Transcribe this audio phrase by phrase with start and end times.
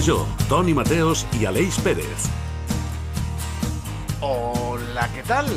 [0.00, 2.22] Major, Toni Mateos i Aleix Pérez.
[4.24, 5.50] Hola, què tal?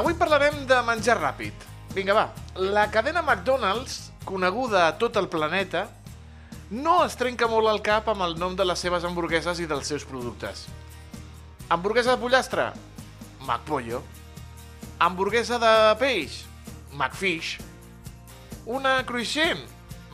[0.00, 1.54] Avui parlarem de menjar ràpid.
[1.94, 2.24] Vinga, va.
[2.58, 5.84] La cadena McDonald's, coneguda a tot el planeta,
[6.72, 9.92] no es trenca molt al cap amb el nom de les seves hamburgueses i dels
[9.94, 10.64] seus productes.
[11.70, 12.66] Hamburguesa de pollastre?
[13.46, 14.02] McPollo.
[14.98, 15.72] Hamburguesa de
[16.02, 16.42] peix?
[16.90, 17.54] McFish.
[18.66, 19.62] Una cruixent?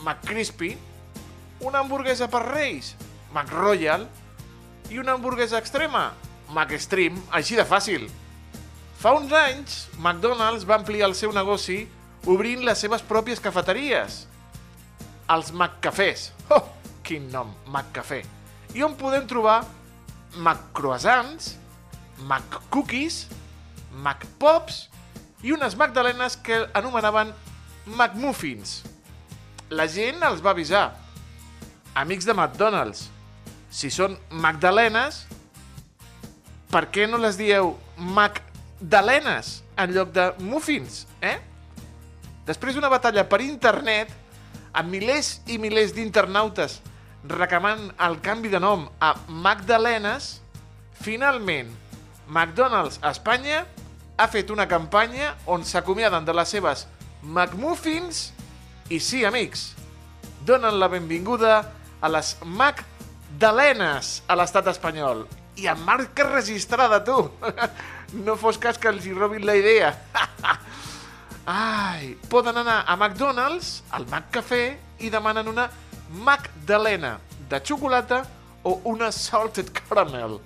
[0.05, 0.75] McCrispy.
[1.61, 2.95] Una hamburguesa per reis?
[3.33, 4.07] McRoyal.
[4.89, 6.11] I una hamburguesa extrema?
[6.51, 8.07] McStream, així de fàcil.
[9.01, 11.85] Fa uns anys, McDonald's va ampliar el seu negoci
[12.29, 14.25] obrint les seves pròpies cafeteries.
[15.31, 16.31] Els McCafés.
[16.51, 16.65] Oh,
[17.05, 18.23] quin nom, McCafé.
[18.75, 19.61] I on podem trobar
[20.35, 21.55] McCroissants,
[22.25, 23.27] McCookies,
[23.91, 24.87] McPops
[25.43, 27.33] i unes magdalenes que anomenaven
[27.85, 28.81] McMuffins.
[29.71, 30.89] La gent els va avisar.
[31.93, 33.09] Amics de McDonald's,
[33.71, 35.25] si són magdalenes,
[36.71, 41.35] per què no les dieu magdalenes en lloc de muffins, eh?
[42.47, 44.11] Després d'una batalla per internet,
[44.71, 46.79] amb milers i milers d'internautes
[47.27, 50.39] reclamant el canvi de nom a Magdalenes,
[51.01, 51.69] finalment
[52.27, 53.65] McDonald's a Espanya
[54.17, 56.87] ha fet una campanya on s'acomiaden de les seves
[57.21, 58.31] McMuffins
[58.89, 59.73] i sí, amics,
[60.45, 61.63] donen la benvinguda a
[62.09, 65.27] les Magdalenes a l'estat espanyol.
[65.61, 67.23] I amb marca registrada, tu!
[68.11, 69.93] No fos cas que els hi robin la idea.
[71.47, 75.69] Ai, poden anar a McDonald's, al McCafé, i demanen una
[76.11, 77.13] Magdalena
[77.47, 78.25] de xocolata
[78.63, 80.41] o una Salted Caramel,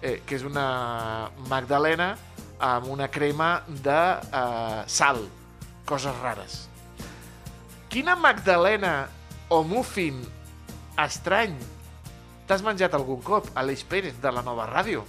[0.00, 2.12] eh, que és una Magdalena
[2.58, 5.24] amb una crema de eh, sal,
[5.84, 6.68] coses rares.
[7.90, 9.08] Quina Magdalena
[9.50, 10.22] o muffin
[11.06, 11.54] estrany
[12.48, 15.04] t'has menjat algun cop, Aleix Pérez, de la nova ràdio?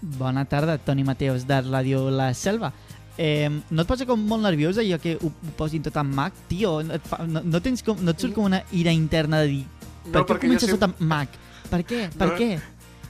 [0.00, 2.72] Bona tarda, Toni Mateos, de Ràdio La Selva.
[3.18, 6.34] Eh, no et posa com molt nerviós allò que ho, ho posin tot en Mac?
[6.50, 9.40] Tio, no et, fa, no, no, tens com, no et surt com una ira interna
[9.40, 9.64] de dir
[10.12, 11.28] per No, què jo comences sempre- tot en Mac?
[11.70, 12.02] Per què?
[12.12, 12.50] Per No, què?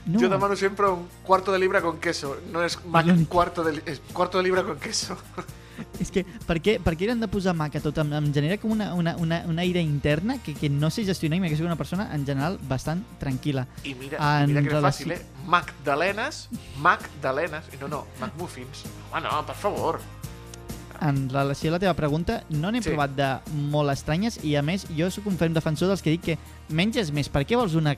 [0.07, 0.21] No.
[0.23, 2.37] Yo demano siempre un cuarto de libra con queso.
[2.51, 5.17] No es Mac cuarto de, es cuarto de libra con queso.
[5.99, 7.97] És que per què, per què eren de posar Mac a tot?
[8.01, 11.37] Em, em genera com una, una, una, una ira interna que, que no sé gestionar
[11.37, 13.65] i m'he que soc una persona en general bastant tranquil·la.
[13.83, 15.25] I mira, En mira que és relació- fàcil, eh?
[15.47, 16.47] Magdalenes,
[16.81, 18.85] Magdalenes, i no, no, McMuffins.
[19.11, 19.99] Home, no, per favor.
[21.01, 22.89] En relació a la teva pregunta, no n'he Sí.
[22.89, 22.89] sí.
[22.89, 23.27] provat de
[23.69, 26.37] molt estranyes i a més jo sóc un ferm defensor dels que dic que
[26.69, 27.29] menges més.
[27.29, 27.93] Per què vols una,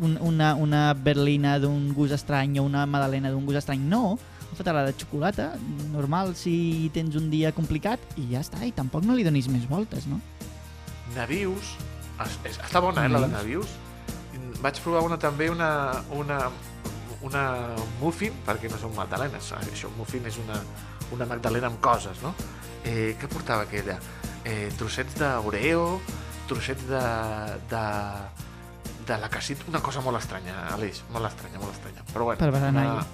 [0.00, 3.78] un, una, una berlina d'un gust estrany o una madalena d'un gust estrany?
[3.80, 4.18] No,
[4.58, 5.52] fa-te-la de xocolata,
[5.92, 9.66] normal si tens un dia complicat i ja està, i tampoc no li donis més
[9.70, 10.20] voltes, no?
[11.14, 11.74] Navius.
[12.24, 13.74] Es, es, està bona, eh, la de Navius.
[14.64, 15.68] Vaig provar una també, una,
[16.16, 16.38] una,
[17.26, 17.42] una
[18.00, 19.50] muffin, perquè no són magdalenes.
[19.52, 20.60] ah, Això, muffin és una,
[21.12, 22.32] una magdalena amb coses, no?
[22.84, 23.98] Eh, què portava aquella?
[24.44, 26.00] Eh, trossets d'oreo,
[26.48, 27.02] trossets de,
[27.70, 27.84] de,
[29.08, 32.04] de la casita, una cosa molt estranya, Aleix, molt estranya, molt estranya.
[32.12, 33.06] Però bueno, Per berenar una,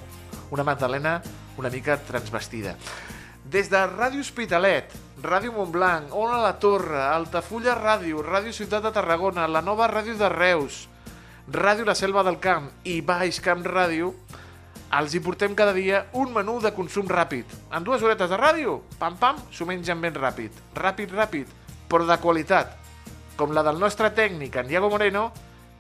[0.50, 1.20] una magdalena
[1.56, 2.76] una mica transvestida.
[3.44, 9.48] Des de Ràdio Hospitalet, Ràdio Montblanc, Ona la Torre, Altafulla Ràdio, Ràdio Ciutat de Tarragona,
[9.48, 10.86] la nova Ràdio de Reus,
[11.50, 14.12] Ràdio La Selva del Camp i Baix Camp Ràdio,
[14.90, 17.46] els hi portem cada dia un menú de consum ràpid.
[17.74, 20.54] En dues horetes de ràdio, pam pam, s'ho mengen ben ràpid.
[20.74, 21.50] Ràpid, ràpid,
[21.88, 22.76] però de qualitat.
[23.38, 25.30] Com la del nostre tècnic, en Diego Moreno,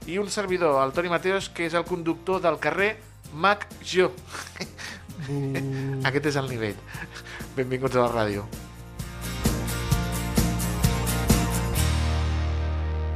[0.06, 2.96] i un servidor, el Toni Mateos, que és el conductor del carrer
[3.34, 4.10] Mac Jo.
[6.08, 6.78] Aquest és el nivell.
[7.56, 8.46] Benvinguts a la ràdio.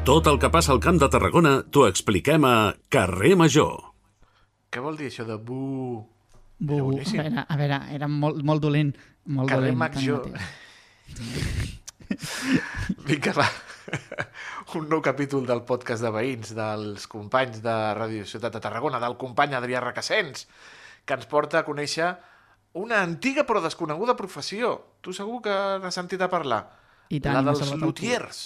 [0.04, 3.78] Tot el que passa al Camp de Tarragona t'ho expliquem a Carrer Major.
[4.69, 6.05] Què vol dir això de bu?
[6.64, 8.93] Bu, Era a veure, a veure, era molt, molt dolent.
[9.26, 9.78] Molt Carrer dolent.
[9.81, 10.20] Mac Jo.
[13.08, 13.49] Vinga, va.
[14.75, 19.16] Un nou capítol del podcast de veïns dels companys de Ràdio Ciutat de Tarragona, del
[19.20, 20.46] company Adrià Requesens,
[21.04, 22.12] que ens porta a conèixer
[22.81, 24.75] una antiga però desconeguda professió.
[25.04, 26.64] Tu segur que n'has sentit a parlar.
[27.12, 28.40] I tant, la dels lutiers.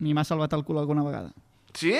[0.00, 1.32] Ni m'ha salvat el cul alguna vegada.
[1.76, 1.92] Sí?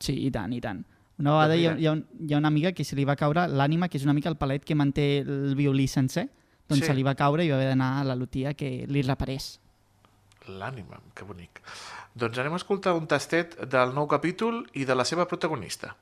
[0.00, 0.84] Sí, i tant, i tant.
[1.18, 3.16] Una vegada hi ha, hi, ha un, hi ha una amiga que se li va
[3.16, 6.28] caure l'ànima, que és una mica el palet que manté el violí sencer,
[6.68, 6.86] doncs Sí.
[6.90, 9.58] se li va caure i va haver d'anar a la lutia que li reparés.
[10.48, 11.62] L'ànima, que bonic.
[12.14, 15.94] Doncs anem a escoltar un tastet del nou capítol i de la seva protagonista.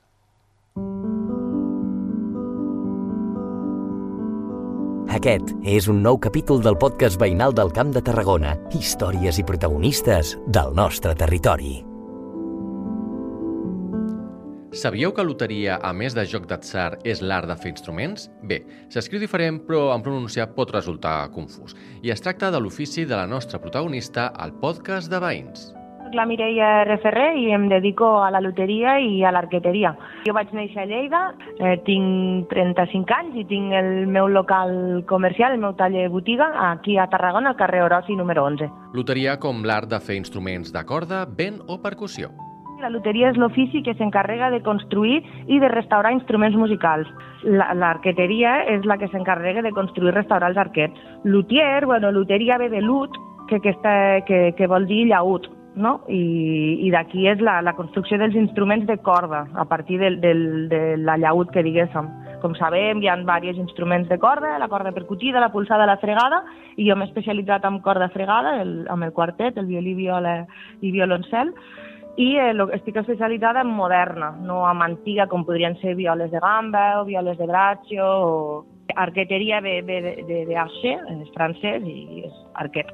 [5.15, 8.57] Aquest és un nou capítol del podcast veïnal del Camp de Tarragona.
[8.75, 11.94] Històries i protagonistes del nostre territori.
[14.75, 18.25] Sabíeu que loteria, a més de joc d'atzar, és l'art de fer instruments?
[18.43, 18.57] Bé,
[18.91, 21.71] s'escriu diferent, però en pronunciar pot resultar confús.
[22.03, 25.69] I es tracta de l'ofici de la nostra protagonista al podcast de Veïns.
[26.03, 26.97] Soc la Mireia R.
[27.05, 29.93] Ferrer i em dedico a la loteria i a l'arqueteria.
[30.27, 31.21] Jo vaig néixer a Lleida,
[31.55, 36.99] eh, tinc 35 anys i tinc el meu local comercial, el meu taller botiga, aquí
[36.99, 38.67] a Tarragona, al carrer Orosi número 11.
[38.91, 42.35] Loteria com l'art de fer instruments de corda, vent o percussió.
[42.85, 47.09] La loteria és l'ofici que s'encarrega de construir i de restaurar instruments musicals.
[47.41, 50.99] La- L'arqueteria és la que s'encarrega de construir i restaurar els arquets.
[51.23, 53.09] Lutier, bueno, luteria ve de lut,
[53.49, 55.95] que, que, està, que, que vol dir llaüt, no?
[56.07, 60.69] I, i d'aquí és la, la construcció dels instruments de corda, a partir del, del,
[60.69, 62.11] de la llaüt que diguéssim.
[62.45, 66.43] Com sabem, hi ha diversos instruments de corda, la corda percutida, la pulsada, la fregada,
[66.77, 70.43] i jo m'he especialitzat en corda fregada, el, amb el quartet, el violí, viola
[70.81, 71.49] i violoncel,
[72.17, 77.01] i eh, estic especialitzada en moderna, no en antiga, com podrien ser violes de gamba
[77.01, 78.65] o violes de braccio o
[78.95, 82.93] arqueteria ve, ve de, de, de archer, és francès i és arquet.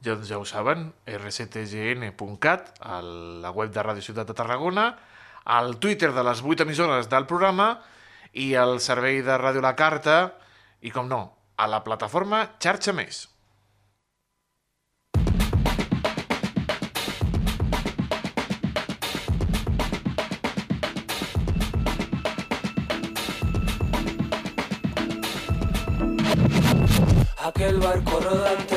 [0.00, 4.86] Doncs ja ho saben, rctgn.cat, a la web de Ràdio Ciutat de Tarragona,
[5.44, 7.82] al Twitter de les 8 emissores del programa
[8.32, 10.16] i al servei de Ràdio La Carta
[10.80, 11.20] i, com no,
[11.60, 13.26] a la plataforma Xarxa Més.
[27.50, 28.69] Aquel barco rodante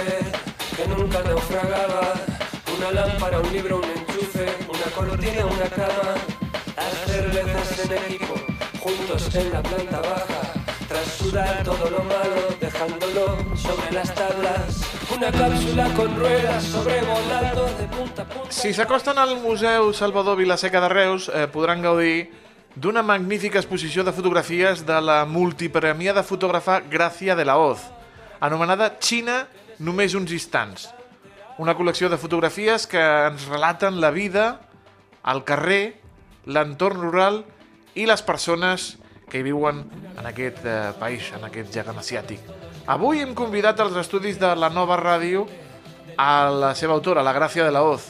[1.64, 2.14] naufragaba,
[2.78, 6.14] una lámpara, un libro, un enchufe, una cortina, una cama,
[6.76, 8.34] las cervezas en equipo,
[8.80, 10.54] juntos en la planta baja,
[10.88, 14.82] tras sudar todo lo malo, dejándolo sobre las tablas,
[15.16, 18.52] una cápsula con ruedas sobrevolando de punta a punta.
[18.52, 22.32] Si s'acosten al Museu Salvador Vilaseca de Reus, eh, podran gaudir
[22.76, 27.86] d'una magnífica exposició de fotografies de la multipremiada fotògrafa Gràcia de la Hoz,
[28.42, 29.46] anomenada Xina
[29.80, 30.90] només uns instants.
[31.62, 34.46] Una col·lecció de fotografies que ens relaten la vida,
[35.30, 36.00] el carrer,
[36.50, 37.44] l'entorn rural
[37.94, 38.96] i les persones
[39.30, 39.84] que hi viuen
[40.18, 42.42] en aquest eh, país, en aquest gegant asiàtic.
[42.90, 45.46] Avui hem convidat als estudis de la nova ràdio
[46.18, 48.10] a la seva autora, la Gràcia de la Hoz,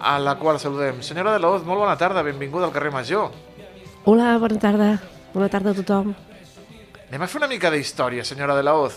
[0.00, 1.04] a la qual saludem.
[1.04, 3.30] Senyora de la Hoz, molt bona tarda, benvinguda al carrer Major.
[4.04, 4.90] Hola, bona tarda.
[5.34, 6.14] Bona tarda a tothom.
[7.10, 8.96] Anem a fer una mica d'història, senyora de la Hoz.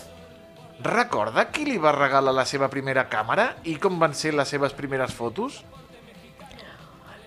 [0.82, 4.74] Recorda qui li va regalar la seva primera càmera i com van ser les seves
[4.74, 5.62] primeres fotos?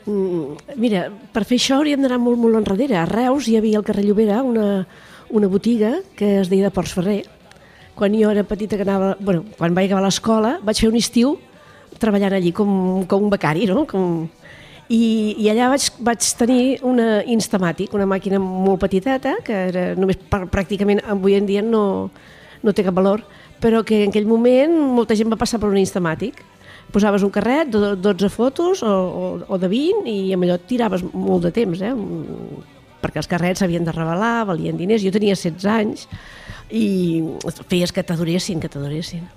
[0.08, 2.96] Mm, mira, per fer això hauríem d'anar molt, molt enrere.
[3.00, 4.86] A Reus hi havia al carrer Llobera una,
[5.30, 7.24] una botiga que es deia de Ports Ferrer.
[7.98, 11.38] Quan jo era petita, que anava, bueno, quan vaig acabar l'escola, vaig fer un estiu
[12.00, 13.86] treballant allí com, com un becari, no?
[13.90, 14.28] Com...
[14.88, 20.20] I, I allà vaig, vaig tenir una Instamatic, una màquina molt petiteta, que era només
[20.32, 21.82] per, pràcticament avui en dia no,
[22.64, 23.26] no té cap valor,
[23.62, 26.44] però que en aquell moment molta gent va passar per una Instamatic.
[26.94, 31.04] Posaves un carret de 12 fotos o, o, o de 20 i amb allò tiraves
[31.12, 31.94] molt de temps, eh?
[33.02, 35.04] Perquè els carrets s'havien de revelar, valien diners.
[35.04, 36.08] Jo tenia 16 anys
[36.72, 36.86] i
[37.68, 39.28] feies que t'adoressin, que t'adoressin.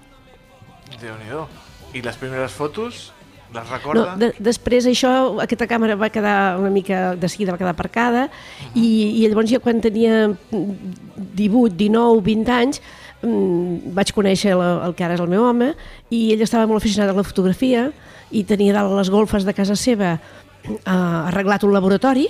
[1.00, 1.46] Déu-n'hi-do.
[1.94, 3.10] I les primeres fotos,
[3.50, 4.14] les No, recorda?
[4.16, 5.10] de, després això,
[5.42, 8.28] aquesta càmera va quedar una mica, de seguida va quedar aparcada
[8.74, 8.86] i,
[9.18, 12.80] i llavors jo quan tenia 18, 19, 20 anys
[13.22, 15.72] mm, vaig conèixer la, el que ara és el meu home
[16.10, 17.88] i ell estava molt aficionat a la fotografia
[18.30, 22.28] i tenia dalt les golfes de casa seva eh, arreglat un laboratori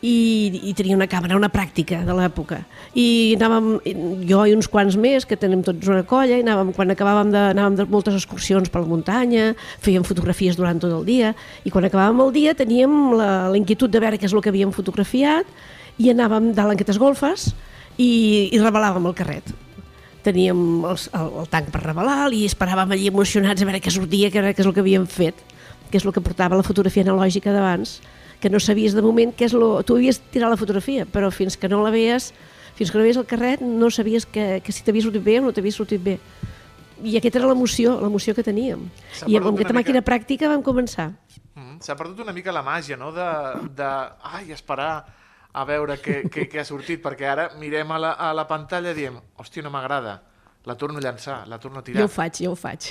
[0.00, 2.60] i, i tenia una càmera, una pràctica de l'època.
[2.94, 3.70] I anàvem,
[4.28, 7.42] jo i uns quants més, que tenim tots una colla, i anàvem, quan acabàvem de,
[7.56, 9.48] anàvem de moltes excursions per la muntanya,
[9.82, 11.34] fèiem fotografies durant tot el dia,
[11.66, 14.54] i quan acabàvem el dia teníem la, la inquietud de veure què és el que
[14.54, 15.50] havíem fotografiat,
[15.98, 17.50] i anàvem dalt en aquestes golfes
[17.98, 19.50] i, i revelàvem el carret
[20.28, 24.30] teníem els, el, el tanc per revelar i esperàvem allí emocionats a veure què sortia,
[24.32, 25.40] què, què és el que havíem fet,
[25.88, 27.98] que és el que portava la fotografia analògica d'abans,
[28.40, 29.78] que no sabies de moment què és lo...
[29.82, 32.30] Tu havies tirat la fotografia, però fins que no la veies,
[32.78, 35.48] fins que no veies el carret, no sabies que, que si t'havia sortit bé o
[35.48, 36.18] no t'havia sortit bé.
[37.02, 38.88] I aquesta era l'emoció, l'emoció que teníem.
[39.26, 40.08] I amb aquesta màquina mica.
[40.10, 41.12] pràctica vam començar.
[41.54, 43.28] Mm, S'ha perdut una mica la màgia, no?, de,
[43.78, 43.90] de
[44.34, 45.06] ai, esperar
[45.54, 48.92] a veure què, què, què ha sortit, perquè ara mirem a la, a la pantalla
[48.92, 50.18] i diem, hòstia, no m'agrada,
[50.68, 52.02] la torno a llançar, la torno a tirar.
[52.02, 52.90] Jo ho faig, jo ho faig.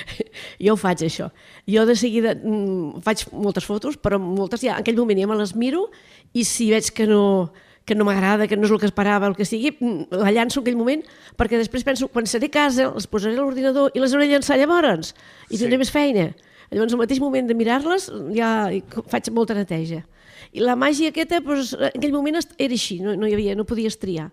[0.64, 1.30] jo ho faig, això.
[1.68, 5.36] Jo de seguida mm, faig moltes fotos, però moltes ja en aquell moment ja me
[5.36, 5.88] les miro
[6.32, 7.52] i si veig que no,
[7.84, 10.60] que no m'agrada, que no és el que esperava, el que sigui, mm, la llanço
[10.60, 11.02] en aquell moment,
[11.36, 14.38] perquè després penso, quan seré a casa, les posaré a l'ordinador i les hauré de
[14.38, 15.12] llançar llavors,
[15.50, 15.64] i Sí.
[15.64, 16.30] tindré més feina.
[16.70, 18.70] Llavors, al mateix moment de mirar-les, ja
[19.10, 20.04] faig molta neteja.
[20.52, 23.66] I la màgia aquesta, doncs, en aquell moment era així, no, no hi havia, no
[23.68, 24.30] podies triar.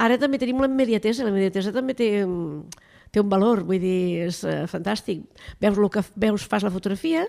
[0.00, 2.08] Ara també tenim la immediatesa, la immediatesa també té,
[3.12, 5.24] té un valor, vull dir, és uh, fantàstic.
[5.60, 7.26] Veus el que veus, fas la fotografia,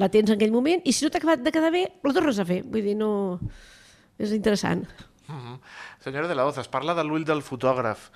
[0.00, 2.38] la tens en aquell moment, i si no t'ha acabat de quedar bé, la tornes
[2.38, 2.62] a fer.
[2.64, 3.10] Vull dir, no...
[4.14, 4.84] És interessant.
[5.26, 5.58] Mm
[6.04, 8.10] Senyora de la Hoz, es parla de l'ull del fotògraf.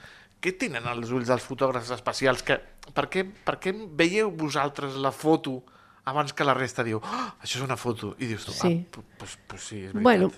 [0.45, 2.43] Què tenen els ulls dels fotògrafs especials?
[2.45, 2.59] Que,
[2.93, 5.63] per, què, per què veieu vosaltres la foto
[6.11, 8.15] abans que la resta diu oh, això és una foto?
[8.19, 8.73] I dius tu, Sí.
[8.87, 10.03] ah, pues, pues sí, és veritat.
[10.03, 10.31] Bueno,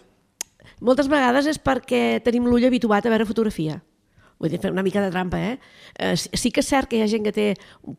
[0.81, 3.81] moltes vegades és perquè tenim l'ull habituat a veure fotografia.
[4.41, 5.59] Vull dir, fer una mica de trampa, eh?
[6.01, 6.15] eh?
[6.17, 7.43] sí- que és cert que hi ha gent que té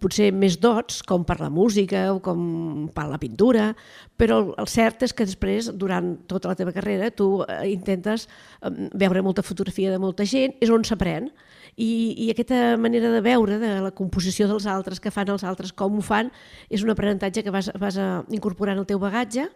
[0.01, 3.75] potser més dots, com per la música o com per la pintura,
[4.17, 8.25] però el, el cert és que després, durant tota la teva carrera, tu eh, intentes
[8.25, 11.29] eh, veure molta fotografia de molta gent, és on s'aprèn.
[11.77, 11.91] I,
[12.25, 15.97] I aquesta manera de veure, de la composició dels altres, que fan els altres, com
[15.97, 16.31] ho fan,
[16.69, 19.47] és un aprenentatge que vas, vas a, incorporant al teu bagatge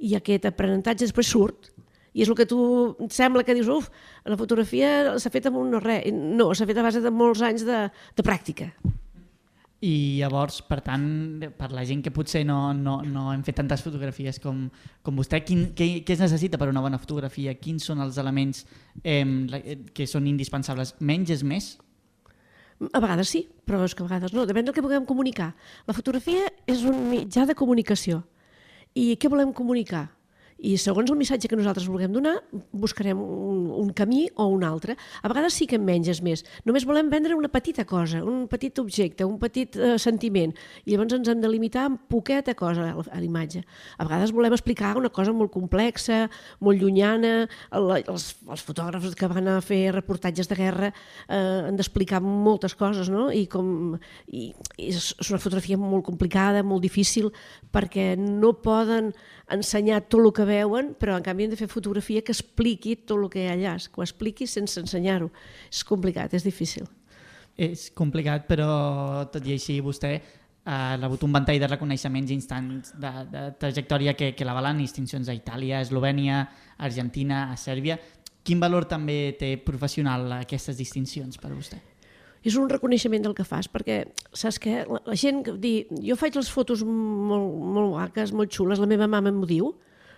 [0.00, 1.70] i aquest aprenentatge després surt.
[2.16, 2.60] I és el que tu
[3.12, 3.90] sembla que dius uf,
[4.26, 7.44] la fotografia s'ha fet amb un no res no, s'ha fet a base de molts
[7.46, 7.84] anys de,
[8.16, 8.72] de pràctica
[9.80, 11.04] I llavors, per tant,
[11.56, 14.66] per la gent que potser no, no, no hem fet tantes fotografies com,
[15.00, 17.54] com vostè, quin, què, què es necessita per una bona fotografia?
[17.56, 18.66] Quins són els elements
[19.00, 19.24] eh,
[19.96, 20.98] que són indispensables?
[21.00, 21.76] Menys és més?
[22.92, 25.50] a vegades sí, però és que a vegades no, depèn del que vulguem comunicar
[25.84, 28.22] la fotografia és un mitjà de comunicació
[28.96, 30.06] i què volem comunicar?
[30.60, 32.34] I segons el missatge que nosaltres vulguem donar,
[32.76, 34.96] buscarem un, un camí o un altre.
[35.22, 36.42] A vegades sí que en menys és més.
[36.68, 40.52] Només volem vendre una petita cosa, un petit objecte, un petit eh, sentiment.
[40.84, 43.62] I llavors ens hem de limitar amb poqueta cosa a l'imatge.
[43.96, 46.26] A vegades volem explicar una cosa molt complexa,
[46.60, 47.46] molt llunyana.
[47.72, 51.40] El, els, els fotògrafs que van a fer reportatges de guerra eh,
[51.70, 53.30] han d'explicar moltes coses, no?
[53.32, 53.96] I, com,
[54.28, 57.32] i, i és una fotografia molt complicada, molt difícil,
[57.72, 59.14] perquè no poden
[59.54, 63.18] ensenyar tot el que veuen, però en canvi han de fer fotografia que expliqui tot
[63.18, 65.30] el que hi ha allà, que ho expliqui sense ensenyar-ho.
[65.70, 66.88] És complicat, és difícil.
[67.60, 70.14] És complicat, però tot i així vostè
[70.70, 75.36] ha rebut un ventall de reconeixements instants de, de trajectòria que, que l'avalen distincions a
[75.36, 76.44] Itàlia, Eslovènia,
[76.78, 77.98] Argentina, a Sèrbia.
[78.44, 81.80] Quin valor també té professional aquestes distincions per a vostè?
[82.44, 84.80] És un reconeixement del que fas, perquè saps què?
[84.88, 88.88] La, la gent que dir, jo faig les fotos molt, molt maques, molt xules, la
[88.90, 89.74] meva mama m'ho diu,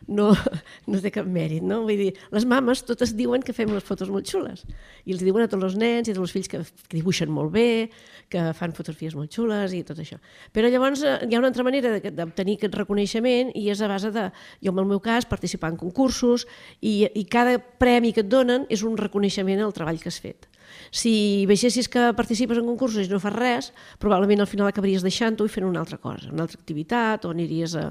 [0.08, 0.30] no,
[0.90, 1.82] no té cap mèrit, no?
[1.86, 4.64] Vull dir, les mames totes diuen que fem les fotos molt xules.
[5.06, 7.30] I els diuen a tots els nens i a tots els fills que, que dibuixen
[7.32, 7.90] molt bé,
[8.32, 10.18] que fan fotografies molt xules i tot això.
[10.54, 14.12] Però llavors eh, hi ha una altra manera d'obtenir aquest reconeixement i és a base
[14.14, 14.28] de,
[14.62, 16.46] jo en el meu cas, participar en concursos
[16.80, 20.51] i, i cada premi que et donen és un reconeixement al treball que has fet.
[20.90, 25.46] Si veiessis que participes en concursos i no fas res, probablement al final acabaries deixant-ho
[25.46, 27.88] i fent una altra cosa, una altra activitat, o aniries a,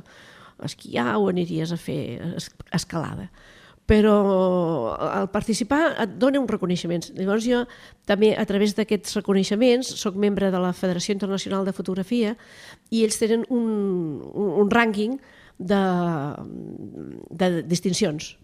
[0.61, 3.31] esquiar o aniries a fer es- escalada.
[3.89, 4.13] Però
[4.93, 7.09] al participar et dona uns reconeixements.
[7.17, 7.63] Llavors jo
[8.07, 12.35] també a través d'aquests reconeixements sóc membre de la Federació Internacional de Fotografia
[12.93, 15.17] i ells tenen un, un, un rànquing
[15.57, 15.81] de,
[17.41, 18.35] de distincions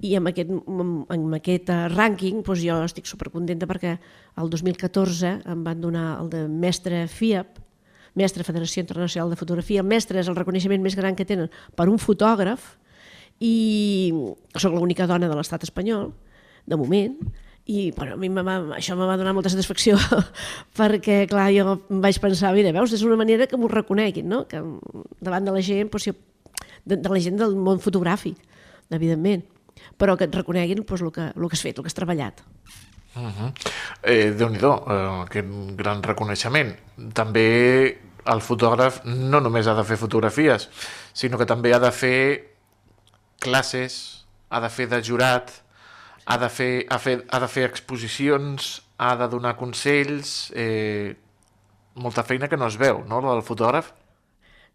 [0.00, 3.96] i amb aquest, amb aquest eh, rànquing doncs jo estic supercontenta perquè
[4.40, 7.58] el 2014 em van donar el de mestre FIAP,
[8.16, 9.84] mestre Federació Internacional de Fotografia.
[9.86, 12.74] Mestre és el reconeixement més gran que tenen per un fotògraf
[13.40, 14.10] i
[14.56, 16.10] sóc l'única dona de l'estat espanyol,
[16.68, 17.14] de moment,
[17.70, 19.96] i bueno, a mi va, això me va donar molta satisfacció
[20.78, 24.42] perquè, clar, jo vaig pensar, mira, veus, és una manera que m'ho reconeguin, no?
[24.48, 24.60] que
[25.20, 26.16] davant de la gent, doncs, jo,
[26.84, 28.40] de, de la gent del món fotogràfic,
[28.90, 29.44] evidentment,
[29.98, 32.42] però que et reconeguin doncs, el, que, el que has fet, el que has treballat.
[33.16, 33.52] Uh -huh.
[34.02, 36.76] eh, Déu-n'hi-do, eh, aquest gran reconeixement.
[37.12, 40.68] També el fotògraf no només ha de fer fotografies,
[41.12, 42.54] sinó que també ha de fer
[43.38, 45.50] classes, ha de fer de jurat,
[46.26, 50.52] ha de fer, ha fer, ha de fer exposicions, ha de donar consells...
[50.54, 51.16] Eh,
[52.00, 53.92] molta feina que no es veu, no?, la del fotògraf.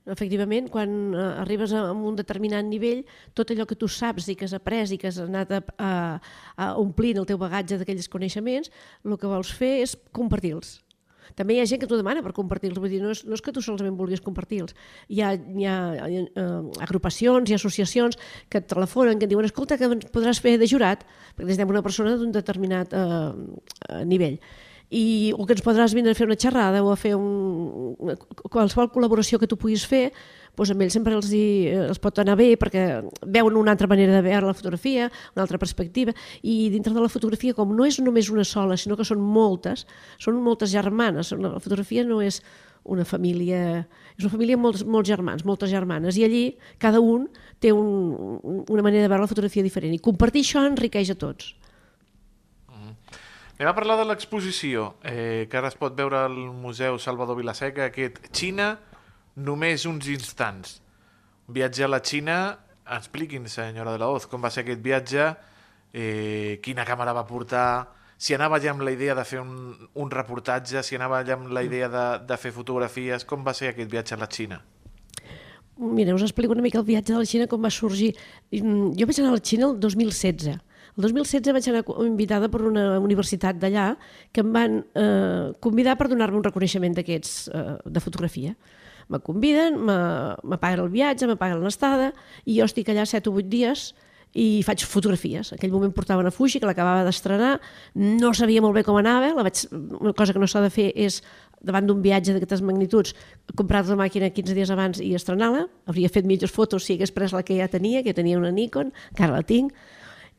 [0.05, 3.01] Efectivament, quan eh, arribes a, un determinat nivell,
[3.33, 5.91] tot allò que tu saps i que has après i que has anat a, a,
[6.61, 8.69] a omplint el teu bagatge d'aquells coneixements,
[9.01, 10.75] el que vols fer és compartir-los.
[11.33, 13.41] També hi ha gent que t'ho demana per compartir-los, vull dir, no és, no és
[13.41, 14.75] que tu solament vulguis compartir-los.
[15.09, 16.45] Hi ha, hi ha eh,
[16.85, 20.69] agrupacions i associacions que et telefonen, que et diuen, escolta, que ens podràs fer de
[20.69, 21.01] jurat,
[21.33, 23.09] perquè necessitem una persona d'un determinat eh,
[23.89, 24.37] eh nivell
[24.89, 28.15] i, o que ens podràs vindre a fer una xerrada o a fer un,
[28.51, 30.09] qualsevol col·laboració que tu puguis fer
[30.55, 32.85] doncs amb ells sempre els, hi, els pot anar bé perquè
[33.21, 37.11] veuen una altra manera de veure la fotografia, una altra perspectiva i dintre de la
[37.11, 39.85] fotografia, com no és només una sola, sinó que són moltes,
[40.17, 41.33] són moltes germanes.
[41.35, 42.41] La fotografia no és
[42.85, 43.83] una família,
[44.15, 46.43] és una família amb molts, molts germans, moltes germanes, i allí
[46.79, 47.27] cada un
[47.59, 48.39] té un,
[48.69, 49.95] una manera de veure la fotografia diferent.
[49.95, 51.55] I compartir això enriqueix a tots.
[53.55, 57.85] Anem a parlar de l'exposició, eh, que ara es pot veure al Museu Salvador Vilaseca,
[57.87, 58.73] aquest Xina,
[59.35, 60.81] només uns instants.
[61.47, 62.39] Un viatge a la Xina,
[62.97, 65.29] expliquin, senyora de la Hoz, com va ser aquest viatge,
[65.93, 70.11] eh, quina càmera va portar, si anava ja amb la idea de fer un, un
[70.11, 73.91] reportatge, si anava ja amb la idea de, de fer fotografies, com va ser aquest
[73.91, 74.59] viatge a la Xina?
[75.77, 78.13] Mira, us explico una mica el viatge a la Xina, com va sorgir.
[78.51, 80.59] Mm, jo vaig anar a la Xina el 2016,
[80.97, 83.91] el 2016 vaig anar invitada per una universitat d'allà
[84.31, 88.55] que em van eh, convidar per donar-me un reconeixement d'aquests eh, de fotografia.
[89.07, 92.09] Me conviden, me paguen el viatge, me paguen l'estada
[92.41, 93.91] i jo estic allà 7 o 8 dies
[94.35, 95.53] i faig fotografies.
[95.53, 97.53] En aquell moment portava una Fuji que l'acabava d'estrenar,
[97.95, 100.89] no sabia molt bé com anava, la vaig, una cosa que no s'ha de fer
[100.91, 101.21] és
[101.65, 103.15] davant d'un viatge d'aquestes magnituds,
[103.55, 105.67] comprar la màquina 15 dies abans i estrenar-la.
[105.87, 108.91] Hauria fet mitges fotos si hagués pres la que ja tenia, que tenia una Nikon,
[109.13, 109.71] encara la tinc,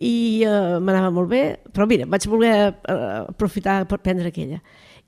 [0.02, 4.60] i uh, m'anava molt bé, però mira, vaig voler uh, aprofitar per prendre aquella.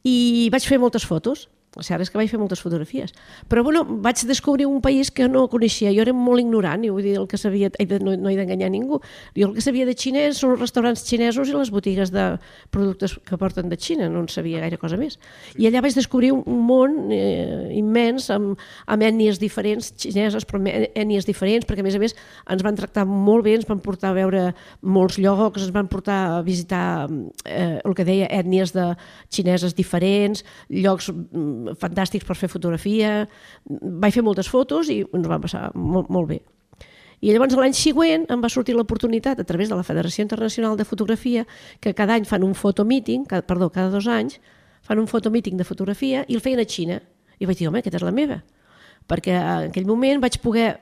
[0.07, 3.13] I vaig fer moltes fotos, és que vaig fer moltes fotografies.
[3.49, 5.93] Però bueno, vaig descobrir un país que no coneixia.
[5.93, 9.01] Jo era molt ignorant i vull dir, el que sabia, no, no he d'enganyar ningú.
[9.37, 12.39] Jo el que sabia de Xina són els restaurants xinesos i les botigues de
[12.71, 15.19] productes que porten de Xina, no en sabia gaire cosa més.
[15.57, 21.29] I allà vaig descobrir un món eh, immens amb, amb ètnies diferents, xineses, però ètnies
[21.29, 22.17] diferents, perquè a més a més
[22.49, 24.45] ens van tractar molt bé, ens van portar a veure
[24.83, 27.09] molts llocs, ens van portar a visitar
[27.45, 28.91] eh, el que deia ètnies de
[29.31, 33.27] xineses diferents, llocs mm, fantàstics per fer fotografia,
[33.69, 36.41] vaig fer moltes fotos i ens va passar molt, molt bé.
[37.21, 40.87] I llavors l'any següent em va sortir l'oportunitat a través de la Federació Internacional de
[40.87, 41.47] Fotografia
[41.81, 44.39] que cada any fan un fotomíting, perdó, cada dos anys
[44.87, 47.01] fan un fotomíting de fotografia i el feien a Xina.
[47.39, 48.39] I vaig dir, home, aquesta és la meva.
[49.11, 50.77] Perquè en aquell moment vaig poder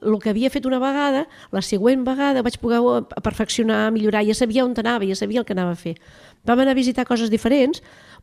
[0.00, 2.80] el que havia fet una vegada, la següent vegada vaig poder
[3.24, 5.96] perfeccionar, millorar, ja sabia on anava, ja sabia el que anava a fer.
[6.44, 7.82] Vam anar a visitar coses diferents,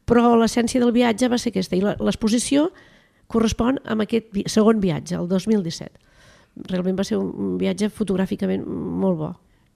[0.10, 2.70] però l'essència del viatge va ser aquesta, i l'exposició
[3.32, 6.00] correspon a aquest segon viatge, el 2017.
[6.70, 9.32] Realment va ser un viatge fotogràficament molt bo.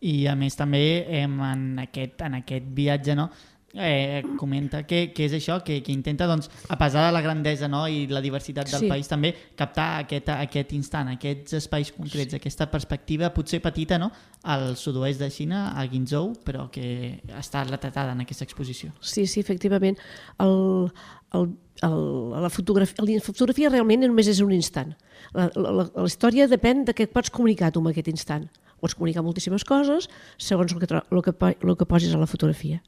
[0.05, 0.81] I a més també
[1.23, 1.39] en
[1.81, 3.31] aquest, en aquest viatge no,
[3.77, 7.69] eh, comenta que, que és això, que, que intenta, doncs, a pesar de la grandesa
[7.69, 8.89] no, i la diversitat del sí.
[8.91, 12.41] país, també captar aquest, aquest instant, aquests espais concrets, sí.
[12.41, 14.09] aquesta perspectiva potser petita no,
[14.43, 18.91] al sud-oest de Xina, a Guinzhou, però que està retratada en aquesta exposició.
[19.01, 19.99] Sí, sí, efectivament.
[20.43, 20.89] El,
[21.37, 21.49] el,
[21.85, 21.97] el,
[22.41, 24.95] la, fotografia, la fotografia realment només és un instant.
[25.33, 28.47] La, la, la, la història depèn de què pots comunicar tu amb aquest instant.
[28.77, 30.05] Pots comunicar moltíssimes coses
[30.37, 32.81] segons el que, el que, el que posis a la fotografia.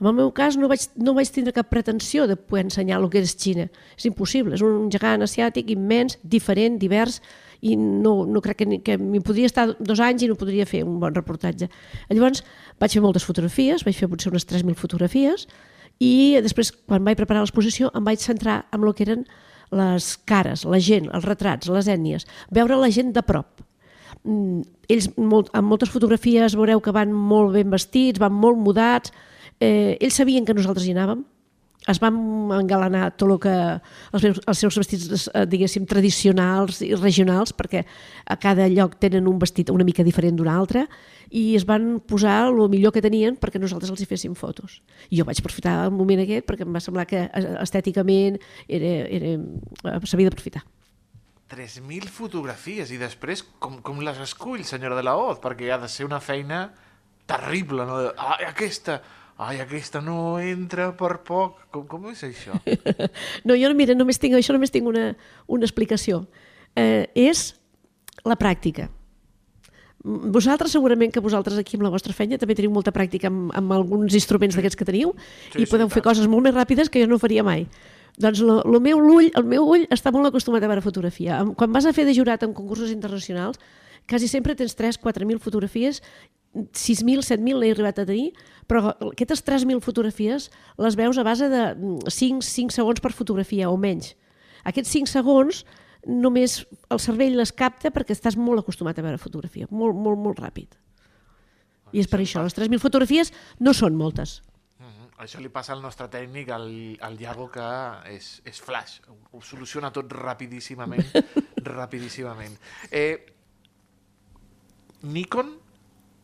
[0.00, 3.08] En el meu cas no vaig, no vaig tindre cap pretensió de poder ensenyar el
[3.12, 3.68] que és Xina.
[3.98, 7.20] És impossible, és un gegant asiàtic immens, diferent, divers,
[7.64, 10.82] i no, no crec que, que m'hi podria estar dos anys i no podria fer
[10.84, 11.70] un bon reportatge.
[12.10, 12.42] Llavors
[12.82, 15.46] vaig fer moltes fotografies, vaig fer potser unes 3.000 fotografies,
[16.02, 19.22] i després, quan vaig preparar l'exposició, em vaig centrar en el que eren
[19.74, 23.62] les cares, la gent, els retrats, les ètnies, veure la gent de prop.
[24.24, 29.14] Mm, ells, molt, amb moltes fotografies, veureu que van molt ben vestits, van molt mudats,
[29.64, 31.24] Eh, ells sabien que nosaltres hi anàvem,
[31.86, 32.16] es van
[32.56, 37.82] engalanar tot el que els, seus, els seus vestits eh, diguéssim tradicionals i regionals perquè
[37.84, 40.86] a cada lloc tenen un vestit una mica diferent d'un altre
[41.28, 44.80] i es van posar el millor que tenien perquè nosaltres els hi féssim fotos.
[45.10, 48.94] I jo vaig aprofitar el moment aquest perquè em va semblar que eh, estèticament era,
[49.18, 49.34] era,
[50.08, 50.64] s'havia d'aprofitar.
[51.54, 55.36] 3.000 fotografies i després com, com les escull senyora de la Hoz?
[55.42, 56.70] Perquè ha de ser una feina
[57.28, 58.00] terrible no?
[58.16, 58.98] ah, aquesta
[59.38, 61.64] ai, aquesta no entra per poc.
[61.74, 62.56] Com, com és això?
[63.46, 65.12] no, jo mira, només tinc, això només tinc una,
[65.46, 66.24] una explicació.
[66.76, 67.52] Eh, és
[68.24, 68.88] la pràctica.
[70.04, 73.72] Vosaltres, segurament que vosaltres aquí amb la vostra feina també teniu molta pràctica amb, amb
[73.72, 76.10] alguns instruments d'aquests que teniu sí, i podeu sí, fer tant.
[76.10, 77.64] coses molt més ràpides que jo no faria mai.
[78.20, 81.40] Doncs lo, lo meu ull, el meu ull està molt acostumat a veure fotografia.
[81.56, 83.58] Quan vas a fer de jurat en concursos internacionals,
[84.06, 86.02] quasi sempre tens 3-4.000 fotografies
[86.54, 88.30] 6.000, 7.000 l'he arribat a tenir,
[88.68, 90.50] però aquestes 3.000 fotografies
[90.80, 94.14] les veus a base de mm, 5, 5 segons per fotografia o menys.
[94.64, 95.64] Aquests 5 segons
[96.06, 100.40] només el cervell les capta perquè estàs molt acostumat a veure fotografia, molt, molt, molt
[100.40, 100.76] ràpid.
[101.94, 104.40] I és per això, les 3.000 fotografies no són moltes.
[104.80, 105.12] Mhm.
[105.24, 106.66] Això li passa al nostre tècnic, al,
[107.00, 107.68] al Iago, que
[108.10, 108.98] és, és flash.
[109.32, 111.06] Ho soluciona tot rapidíssimament.
[111.76, 112.58] rapidíssimament.
[112.90, 113.24] Eh,
[115.02, 115.58] Nikon,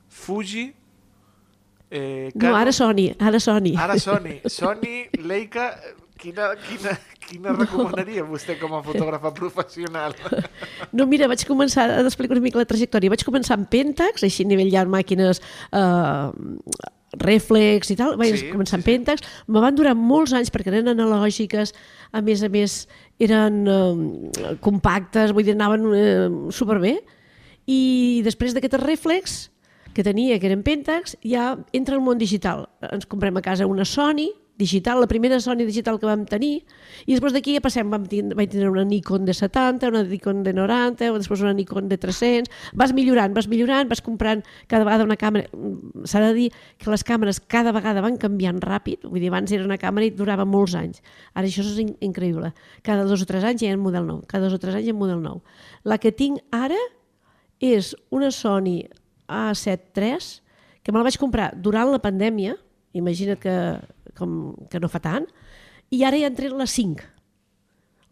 [0.08, 0.79] Fuji...
[1.90, 3.74] Eh, No, ara Sony, ara Sony.
[3.76, 4.40] Ara Sony.
[4.46, 5.72] Sony, Leica...
[6.20, 6.92] Quina, quina,
[7.24, 10.12] quina recomanaria vostè com a fotògrafa professional?
[10.92, 13.08] No, mira, vaig començar, a explicar una mica la trajectòria.
[13.14, 15.40] Vaig començar amb Pentax, així a nivell ja màquines
[15.72, 16.26] eh,
[17.24, 19.24] reflex i tal, vaig Sí, començar sí, amb Pentax.
[19.48, 21.72] Me van durar molts anys perquè eren analògiques,
[22.12, 22.76] a més a més
[23.22, 26.98] eren eh, compactes, vull dir, anaven eh, superbé.
[27.70, 27.80] I
[28.28, 29.40] després d'aquest reflex
[29.94, 32.68] que tenia, que eren Pentax, ja entra el món digital.
[32.90, 36.66] Ens comprem a casa una Sony digital, la primera Sony digital que vam tenir,
[37.08, 40.44] i després d'aquí ja passem, vam tindre, vaig tindre una Nikon de 70, una Nikon
[40.44, 44.84] de 90, o després una Nikon de 300, vas millorant, vas millorant, vas comprant cada
[44.84, 49.08] vegada una càmera, Mm, s'ha de dir que les càmeres cada vegada van canviant ràpid,
[49.08, 51.00] vull dir, abans era una càmera i durava molts anys,
[51.32, 52.52] ara això és in increïble,
[52.84, 54.86] cada dos o tres anys hi ha un model nou, cada dos o tres anys
[54.86, 55.40] hi ha un model nou.
[55.84, 56.78] La que tinc ara
[57.60, 58.84] és una Sony
[59.30, 60.18] A7 III,
[60.82, 62.56] que me la vaig comprar durant la pandèmia,
[62.98, 63.56] imagina't que,
[64.18, 65.28] com, que no fa tant,
[65.90, 67.08] i ara ja han tret la 5,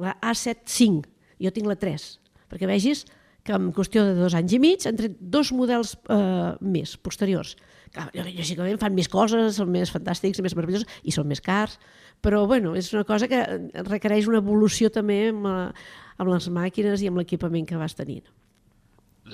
[0.03, 1.09] la A7 5,
[1.43, 2.09] jo tinc la 3,
[2.51, 3.05] perquè vegis
[3.49, 7.55] que en qüestió de dos anys i mig han tret dos models eh, més, posteriors.
[7.95, 11.79] Clar, lògicament fan més coses, són més fantàstics més meravellosos i són més cars,
[12.21, 13.41] però bueno, és una cosa que
[13.87, 18.27] requereix una evolució també amb, eh, amb les màquines i amb l'equipament que vas tenint.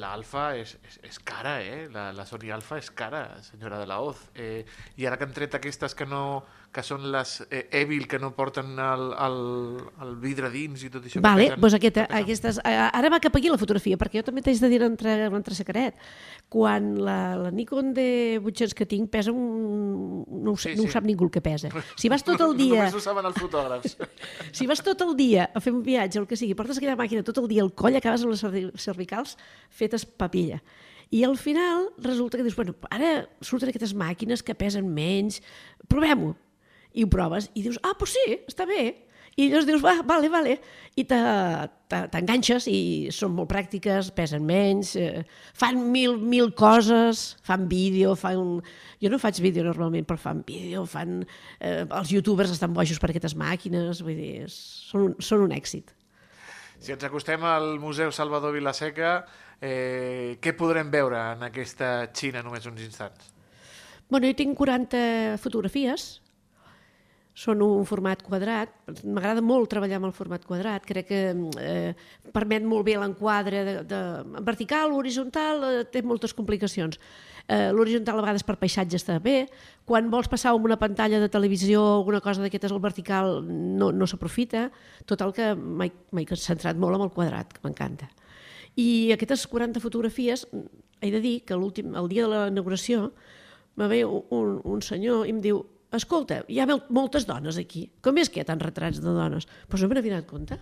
[0.00, 1.87] L'Alfa és, és, és cara, eh?
[1.94, 4.20] La, la Sony Alfa és cara, senyora de la Hoz.
[4.35, 4.64] Eh,
[5.00, 6.24] I ara que han tret aquestes que no
[6.74, 9.37] que són les eh, Evil, que no porten el, el,
[10.02, 11.22] el vidre dins i tot això.
[11.22, 14.18] Vale, pesen- doncs aquesta, que pesen- aquestes, eh, ara va cap aquí la fotografia, perquè
[14.18, 15.94] jo també t'haig de dir entre, entre secret.
[16.50, 20.24] Quan la, la Nikon de 800 que tinc pesa un...
[20.44, 20.92] No ho, sé, Sí, no ho sí.
[20.98, 21.70] sap ningú el que pesa.
[21.96, 23.96] Si vas tot el dia, Només ho saben els fotògrafs.
[24.58, 26.98] si vas tot el dia a fer un viatge o el que sigui, portes aquella
[26.98, 29.38] màquina tot el dia al coll, acabes amb les cervi- cervicals
[29.70, 30.60] fetes papilla.
[31.14, 35.40] I al final resulta que dius, bueno, ara surten aquestes màquines que pesen menys,
[35.87, 36.32] provem-ho.
[36.94, 38.85] I ho proves i dius, ah, doncs sí, està bé.
[39.35, 40.52] I llavors dius, va, vale, vale.
[40.94, 41.16] I te-
[41.90, 45.24] te- t'enganxes i són molt pràctiques, pesen menys, eh,
[45.59, 48.61] fan mil, mil coses, fan vídeo, fan...
[49.02, 51.24] Jo no faig vídeo normalment, però fan vídeo, fan...
[51.59, 55.90] Eh, els youtubers estan bojos per aquestes màquines, vull dir, són, un, són un èxit.
[56.78, 59.16] Si ens acostem al Museu Salvador Vilaseca,
[59.59, 63.33] eh, què podrem veure en aquesta Xina només uns instants?
[64.07, 66.20] Bueno, jo tinc 40 fotografies,
[67.34, 68.70] són un format quadrat,
[69.02, 71.20] m'agrada molt treballar amb el format quadrat, crec que
[71.58, 71.94] eh,
[72.32, 74.00] permet molt bé l'enquadre de, de,
[74.46, 77.00] vertical, horitzontal, eh, té moltes complicacions.
[77.50, 79.48] Eh, L'horitzontal a vegades per paisatge està bé,
[79.84, 83.90] quan vols passar amb una pantalla de televisió o alguna cosa d'aquestes al vertical no,
[83.90, 84.68] no s'aprofita,
[85.04, 88.08] tot el que m'he m'he centrat molt amb el quadrat, que m'encanta.
[88.78, 90.46] I aquestes 40 fotografies,
[91.02, 93.10] he de dir que el dia de la inauguració,
[93.74, 95.64] me ve un, un senyor i em diu
[96.00, 99.12] escolta, hi ha mol- moltes dones aquí, com és que hi ha tants retrats de
[99.14, 99.46] dones?
[99.68, 100.59] Pues no me n'havia donat compte.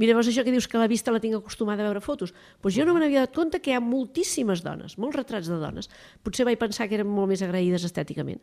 [0.00, 2.30] Mira, veus això que dius que la vista la tinc acostumada a veure fotos?
[2.62, 5.58] Doncs jo no me n'havia donat compte que hi ha moltíssimes dones, molts retrats de
[5.60, 5.90] dones.
[6.24, 8.40] Potser vaig pensar que eren molt més agraïdes estèticament.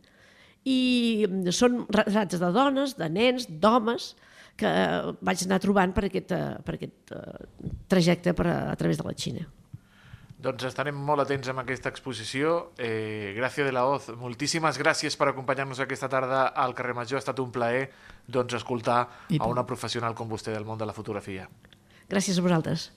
[0.69, 4.11] I mm, són retrats de dones, de nens, d'homes,
[4.59, 8.75] que eh, vaig anar trobant per aquest, eh, per aquest eh, trajecte per a, a
[8.77, 9.47] través de la Xina.
[10.39, 12.71] Doncs estarem molt atents amb aquesta exposició.
[12.79, 17.19] Eh, Gràcia de la Hoz, moltíssimes gràcies per acompanyar-nos aquesta tarda al carrer Major.
[17.19, 17.89] Ha estat un plaer
[18.25, 19.01] doncs, escoltar
[19.35, 21.49] I a una professional com vostè del món de la fotografia.
[22.09, 22.87] Gràcies a vosaltres.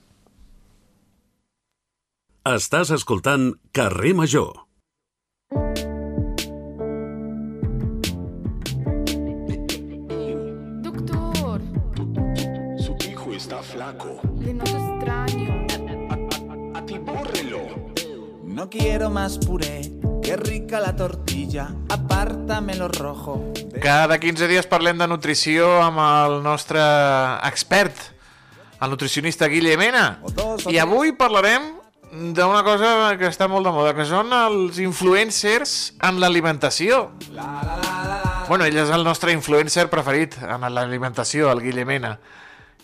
[2.47, 4.63] Estàs escoltant Carrer Major.
[10.81, 11.61] Doctor,
[12.77, 14.21] Su hijo está flaco.
[14.39, 14.92] le extraño.
[18.63, 23.51] No quiero más puré, qué rica la tortilla, apártamelo rojo.
[23.81, 26.79] Cada 15 dies parlem de nutrició amb el nostre
[27.43, 27.91] expert,
[28.79, 30.21] el nutricionista Guille Mena.
[30.71, 31.65] I avui parlarem
[32.13, 37.01] d'una cosa que està molt de moda, que són els influencers en l'alimentació.
[38.47, 42.13] Bueno, ell és el nostre influencer preferit en l'alimentació, el Guille Mena,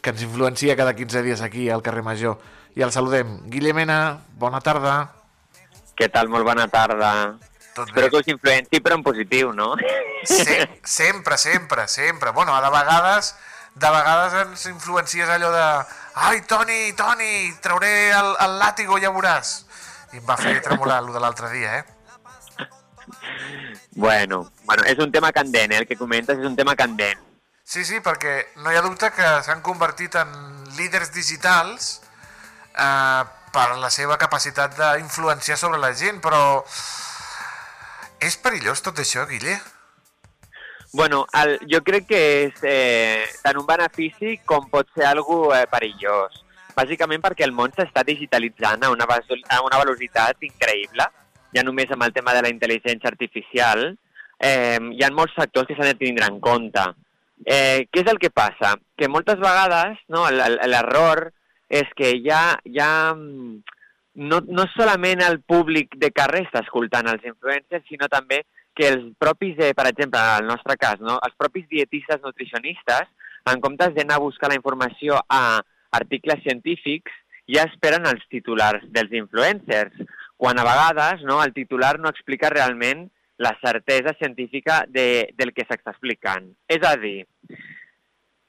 [0.02, 2.36] que ens influencia cada 15 dies aquí al carrer Major.
[2.76, 3.38] I el saludem.
[3.48, 5.19] Guille Mena, bona tarda.
[6.00, 6.30] Què tal?
[6.32, 7.12] Molt bona tarda.
[7.76, 9.74] Tot Espero que us influenci, però en positiu, no?
[10.24, 12.32] Se sempre, sempre, sempre.
[12.32, 13.36] Bueno, a de vegades,
[13.76, 15.66] de vegades ens influencies allò de
[16.16, 19.54] ai, Toni, Toni, trauré el, el làtigo, ja veuràs.
[20.16, 21.86] I em va fer tremolar el de l'altre dia, eh?
[24.00, 25.82] Bueno, bueno, és un tema candent, eh?
[25.84, 27.20] el que comentes és un tema candent.
[27.64, 30.32] Sí, sí, perquè no hi ha dubte que s'han convertit en
[30.78, 32.00] líders digitals
[32.74, 36.64] eh, per la seva capacitat d'influenciar sobre la gent, però
[38.20, 39.58] és perillós tot això, Guille?
[40.92, 45.66] Bueno, el, jo crec que és eh, tant un benefici com pot ser algo eh,
[45.70, 46.42] perillós.
[46.76, 51.06] Bàsicament perquè el món s'està digitalitzant a una, a una velocitat increïble,
[51.54, 53.86] ja només amb el tema de la intel·ligència artificial,
[54.40, 56.86] eh, hi ha molts factors que s'han de tindre en compte.
[57.46, 58.74] Eh, què és el que passa?
[58.98, 61.30] Que moltes vegades no, l'error
[61.70, 63.62] és que ja, ja mm,
[64.30, 68.44] no, no solament el públic de carrer està escoltant els influencers, sinó també
[68.76, 73.10] que els propis, eh, per exemple, en el nostre cas, no, els propis dietistes nutricionistes,
[73.50, 75.62] en comptes d'anar a buscar la informació a
[75.96, 77.14] articles científics,
[77.50, 79.96] ja esperen els titulars dels influencers,
[80.40, 83.08] quan a vegades no, el titular no explica realment
[83.40, 86.50] la certesa científica de, del que s'està explicant.
[86.68, 87.26] És a dir,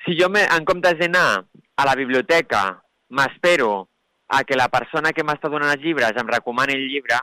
[0.05, 2.63] si jo me, en comptes d'anar a la biblioteca
[3.11, 3.89] m'espero
[4.31, 7.19] a que la persona que m'està donant els llibres em recomani el llibre,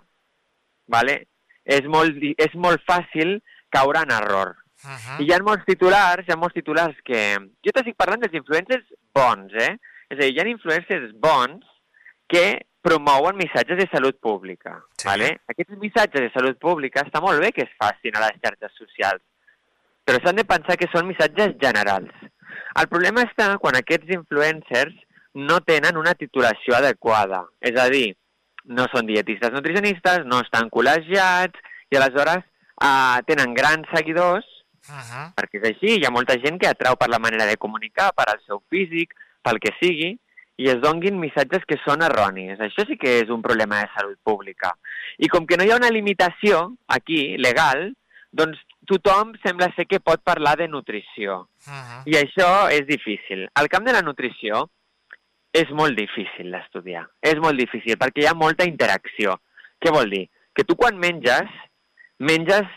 [0.88, 1.22] vale?
[1.68, 3.38] és, molt, és molt fàcil
[3.74, 4.56] caure en error.
[4.84, 5.20] Uh -huh.
[5.20, 7.20] I hi ha molts titulars, hi ha molts titulars que...
[7.66, 9.76] Jo t'estic parlant dels influencers bons, eh?
[10.10, 11.66] És a dir, hi ha influencers bons
[12.28, 14.82] que promouen missatges de salut pública.
[14.98, 15.08] Sí.
[15.08, 15.42] Vale?
[15.48, 19.24] Aquests missatges de salut pública està molt bé que es facin a les xarxes socials,
[20.06, 22.14] però s'han de pensar que són missatges generals.
[22.80, 24.94] El problema està quan aquests influencers
[25.38, 27.46] no tenen una titulació adequada.
[27.62, 28.12] És a dir,
[28.66, 31.62] no són dietistes nutricionistes, no estan col·legiats,
[31.94, 34.54] i aleshores eh, tenen grans seguidors,
[34.88, 35.34] Uh -huh.
[35.36, 38.30] perquè és així, hi ha molta gent que atrau per la manera de comunicar, per
[38.30, 40.18] al seu físic, pel que sigui,
[40.58, 42.58] i es donguin missatges que són erronis.
[42.60, 44.74] Això sí que és un problema de salut pública.
[45.18, 47.94] I com que no hi ha una limitació aquí, legal,
[48.32, 51.50] doncs tothom sembla ser que pot parlar de nutrició.
[51.68, 52.02] Uh -huh.
[52.06, 53.50] I això és difícil.
[53.54, 54.70] El camp de la nutrició
[55.58, 57.06] és molt difícil d'estudiar.
[57.22, 59.38] És molt difícil perquè hi ha molta interacció.
[59.82, 60.26] Què vol dir?
[60.54, 61.50] Que tu quan menges,
[62.20, 62.68] menges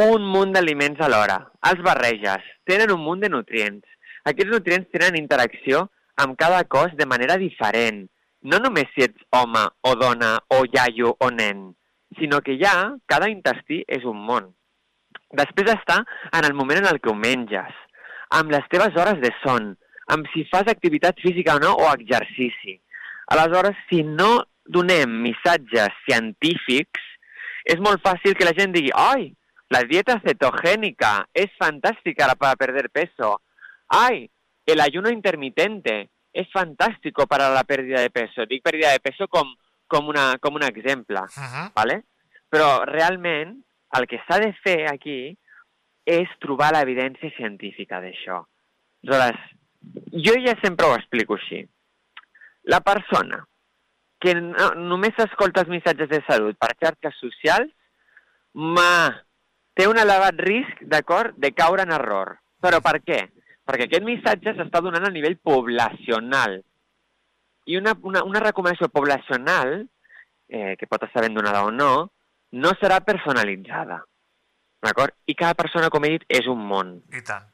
[0.00, 1.38] un munt d'aliments alhora.
[1.70, 2.44] Els barreges.
[2.68, 3.84] Tenen un munt de nutrients.
[4.28, 5.88] Aquests nutrients tenen interacció
[6.20, 8.06] amb cada cos de manera diferent.
[8.42, 11.70] No només si ets home o dona o iaio o nen,
[12.18, 12.72] sinó que ja
[13.08, 14.48] cada intestí és un món.
[15.36, 16.00] Després està
[16.32, 17.74] en el moment en el que ho menges,
[18.30, 19.74] amb les teves hores de son,
[20.14, 22.76] amb si fas activitat física o no o exercici.
[23.30, 27.00] Aleshores, si no donem missatges científics,
[27.64, 29.30] és molt fàcil que la gent digui «Ai,
[29.70, 33.40] la dieta cetogénica es fantástica para perder peso.
[33.88, 34.28] ¡Ay!
[34.66, 38.46] El ayuno intermitente es fantástico para la pérdida de peso.
[38.46, 39.54] Dic pérdida de peso com,
[39.86, 41.72] com, una, com un exemple, Uh -huh.
[41.74, 42.04] ¿vale?
[42.50, 43.62] però realment
[43.96, 45.36] el que s'ha de fer aquí
[46.04, 48.40] és trobar l'evidència científica d'això.
[49.06, 49.38] Aleshores,
[50.12, 51.62] jo ja sempre ho explico així.
[52.68, 53.40] La persona
[54.20, 57.70] que no, només escolta els missatges de salut per xarxes socials,
[58.52, 59.08] ma,
[59.74, 62.36] té un elevat risc, d'acord, de caure en error.
[62.60, 63.22] Però per què?
[63.64, 66.58] Perquè aquest missatge s'està donant a nivell poblacional.
[67.70, 69.86] I una, una, una recomanació poblacional,
[70.50, 72.10] eh, que pot estar ben donada o no,
[72.52, 74.02] no serà personalitzada.
[74.84, 75.14] D'acord?
[75.28, 76.98] I cada persona, com he dit, és un món.
[77.14, 77.48] I tant.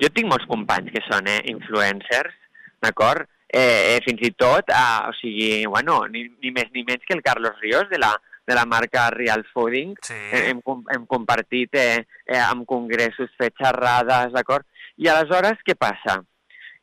[0.00, 2.34] Jo tinc molts companys que són eh, influencers,
[2.80, 3.28] d'acord?
[3.50, 7.16] Eh, eh, fins i tot, eh, o sigui, bueno, ni, ni més ni menys que
[7.16, 8.12] el Carlos Ríos de la,
[8.46, 9.94] de la marca Real Fooding.
[10.06, 10.18] Sí.
[10.32, 10.62] Hem,
[10.94, 14.66] hem compartit eh, eh, en congressos, fet xerrades, d'acord?
[15.00, 16.20] I aleshores, què passa?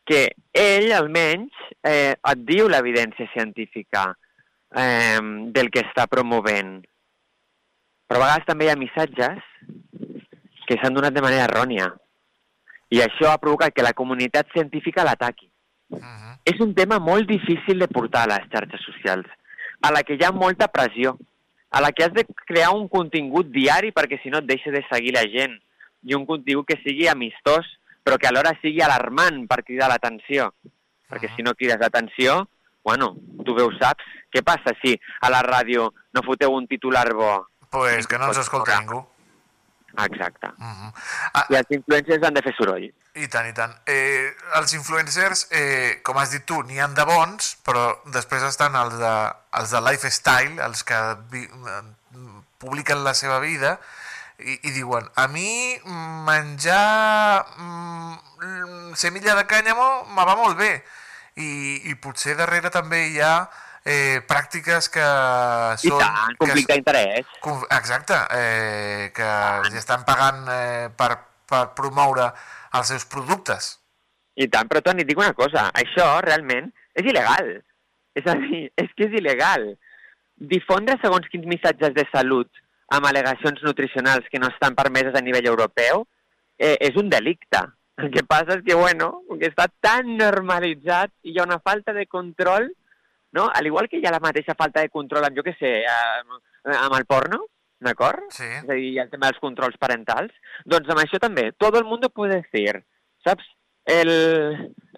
[0.08, 0.22] Que
[0.56, 4.10] ell, almenys, eh, et diu l'evidència científica
[4.76, 5.20] eh,
[5.56, 6.80] del que està promovent.
[8.08, 9.42] Però a vegades també hi ha missatges
[10.68, 11.90] que s'han donat de manera errònia.
[12.90, 15.50] I això ha provocat que la comunitat científica l'ataqui.
[15.90, 16.38] Uh -huh.
[16.46, 19.28] És un tema molt difícil de portar a les xarxes socials,
[19.82, 21.18] a la que hi ha molta pressió,
[21.70, 24.86] a la que has de crear un contingut diari perquè si no et deixa de
[24.92, 25.60] seguir la gent,
[26.04, 27.66] i un contingut que sigui amistós,
[28.04, 30.54] però que alhora sigui alarmant per cridar l'atenció.
[31.10, 32.48] Perquè si no crides l'atenció,
[32.84, 34.04] bueno, tu bé ho saps.
[34.32, 37.48] Què passa si a la ràdio no foteu un titular bo?
[37.72, 39.02] Pues que no ens escolta ningú.
[39.96, 40.48] Exacte.
[40.58, 40.92] Uh -huh.
[41.50, 42.94] I els influencers han de fer soroll.
[43.14, 43.74] I tant, i tant.
[43.86, 48.76] Eh, els influencers, eh, com has dit tu, n'hi han de bons, però després estan
[48.76, 51.50] els de, els de lifestyle, els que vi,
[52.58, 53.80] publiquen la seva vida
[54.38, 55.80] i, i diuen, a mi
[56.28, 60.84] menjar mm, semilla de cànyamo me va molt bé.
[61.38, 63.48] I, i potser darrere també hi ha
[63.88, 66.04] eh, pràctiques que I són...
[66.04, 67.32] tant, conflicte d'interès.
[67.78, 69.28] Exacte, eh, que
[69.64, 71.14] els estan pagant eh, per,
[71.48, 72.30] per promoure
[72.78, 73.78] els seus productes.
[74.38, 77.56] I tant, però Toni, et dic una cosa, això realment és il·legal.
[78.18, 79.72] És a dir, és que és il·legal.
[80.38, 85.50] Difondre segons quins missatges de salut amb al·legacions nutricionals que no estan permeses a nivell
[85.50, 86.06] europeu
[86.60, 87.64] eh, és un delicte.
[87.98, 91.96] El que passa és que, bueno, que està tan normalitzat i hi ha una falta
[91.96, 92.70] de control,
[93.38, 93.48] no?
[93.54, 96.40] Al igual que hi ha la mateixa falta de control amb, jo què sé, amb,
[96.74, 97.44] amb el porno,
[97.84, 98.26] d'acord?
[98.34, 98.48] Sí.
[98.60, 100.34] És a dir, el tema dels controls parentals.
[100.66, 102.82] Doncs amb això també, todo el mundo puede decir,
[103.26, 103.46] saps?
[103.88, 104.10] El,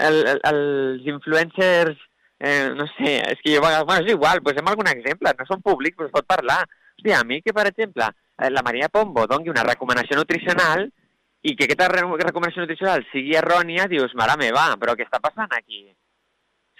[0.02, 1.99] el, el, els influencers,
[2.39, 5.99] eh, no sé, és que jo, bueno, és igual, posem algun exemple, no són públics,
[5.99, 6.63] però es pot parlar.
[6.97, 10.88] Hòstia, a mi que, per exemple, eh, la Maria Pombo doni una recomanació nutricional
[11.43, 15.54] i que aquesta re recomanació nutricional sigui errònia, dius, mare meva, però què està passant
[15.56, 15.86] aquí?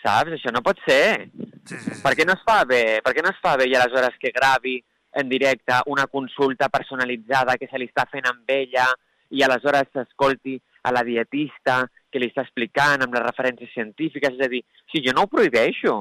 [0.04, 0.36] Saps?
[0.38, 1.30] Això no pot ser.
[1.68, 2.02] Sí, sí, sí.
[2.04, 3.00] Per què no es fa bé?
[3.06, 4.80] Per què no es fa bé i aleshores que gravi
[5.20, 8.88] en directe una consulta personalitzada que se li està fent amb ella
[9.30, 14.38] i aleshores s'escolti a la dietista que li està explicant amb les referències científiques?
[14.38, 15.96] És a dir, si jo no ho prohibeixo.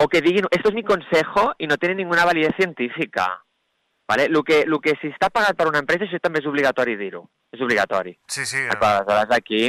[0.00, 3.26] O que diguin, esto es mi consejo i no tiene ninguna validez científica.
[4.08, 4.28] ¿Vale?
[4.28, 7.28] Lo que, lo que si està pagat per una empresa, això també és obligatori dir-ho.
[7.50, 8.14] És obligatori.
[8.30, 8.62] Sí, sí.
[8.70, 9.64] Aleshores, aquí,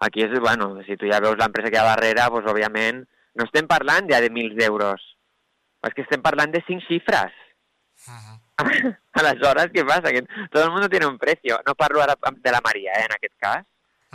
[0.00, 3.02] aquí és, bueno, si tu ja veus l'empresa que hi ha darrere, doncs, òbviament,
[3.36, 5.02] no estem parlant ja de mil d'euros.
[5.84, 7.34] És que estem parlant de cinc xifres.
[9.20, 10.12] Aleshores, què passa?
[10.14, 11.60] Que tot el món tiene un precio.
[11.66, 13.64] No parlo ara de la Maria, eh, en aquest cas.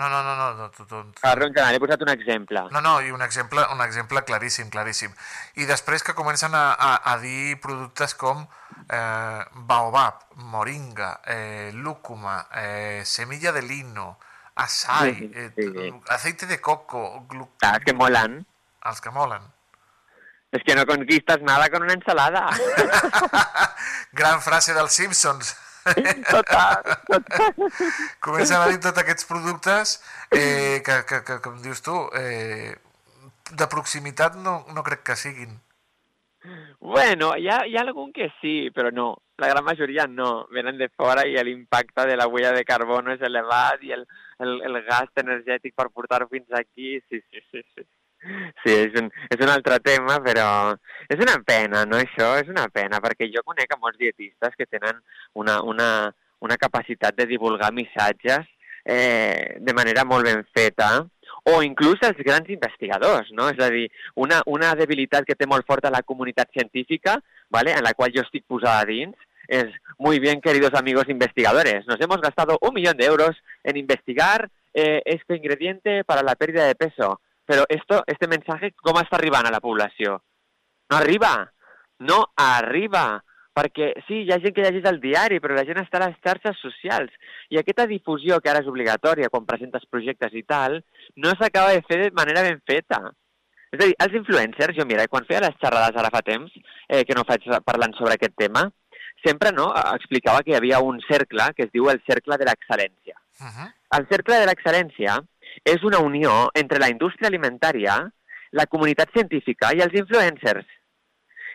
[0.01, 2.63] No, no, no, no, no, Parlo en general, he posat un exemple.
[2.73, 5.13] No, no, i un exemple, un exemple claríssim, claríssim.
[5.61, 12.47] I després que comencen a, a, a dir productes com eh, baobab, moringa, eh, lúcuma,
[12.63, 14.17] eh, semilla de lino,
[14.55, 15.93] açai, Sí, eh, sí.
[16.09, 17.51] aceite de coco, glu...
[17.61, 18.41] Ah, que molen.
[18.89, 19.45] Els que molen.
[20.51, 22.49] Es que no conquistas nada con una ensalada.
[24.11, 25.53] Gran frase dels Simpsons.
[26.29, 27.55] Total, total.
[28.21, 29.97] Comencen a dir tots aquests productes
[30.29, 32.75] eh, que, que, que, com dius tu, eh,
[33.51, 35.59] de proximitat no, no crec que siguin.
[36.79, 39.09] Bueno, hi ha, hi ha algun que sí, però no.
[39.41, 40.47] La gran majoria no.
[40.53, 44.05] Venen de fora i l'impacte de la huella de carbono és elevat i el,
[44.41, 47.85] el, el gast energètic per portar-ho fins aquí, sí, sí, sí, sí.
[48.61, 50.47] Sí, és un, és un altre tema, però
[51.09, 52.35] és una pena, no, això?
[52.41, 55.01] És una pena, perquè jo conec a molts dietistes que tenen
[55.33, 55.89] una, una,
[56.45, 58.45] una capacitat de divulgar missatges
[58.85, 60.91] eh, de manera molt ben feta,
[61.49, 63.47] o inclús els grans investigadors, no?
[63.49, 67.17] És a dir, una, una debilitat que té molt forta la comunitat científica,
[67.49, 67.73] ¿vale?
[67.73, 69.15] en la qual jo estic posada dins,
[69.47, 69.65] es,
[69.97, 75.01] muy bien, queridos amigos investigadores, nos hemos gastado un millón de euros en investigar eh,
[75.05, 77.19] este ingrediente para la pérdida de peso.
[77.51, 80.13] Pero esto, este mensaje, com està arribant a la població?
[80.87, 81.31] No arriba,
[81.99, 83.01] no arriba,
[83.51, 86.15] perquè sí, hi ha gent que llegeix el diari, però la gent està a les
[86.23, 87.11] xarxes socials.
[87.51, 90.79] I aquesta difusió, que ara és obligatòria quan presentes projectes i tal,
[91.19, 93.01] no s'acaba de fer de manera ben feta.
[93.67, 96.55] És a dir, els influencers, jo mira, quan feia les xerrades ara fa temps,
[96.87, 98.63] eh, que no faig parlant sobre aquest tema,
[99.27, 103.19] sempre no explicava que hi havia un cercle que es diu el cercle de l'excel·lència.
[103.43, 103.69] Uh -huh.
[103.99, 105.19] El cercle de l'excel·lència
[105.65, 107.97] és una unió entre la indústria alimentària,
[108.51, 110.67] la comunitat científica i els influencers.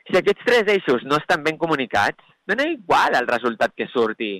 [0.07, 4.37] Si aquests tres eixos no estan ben comunicats, dona igual el resultat que surti.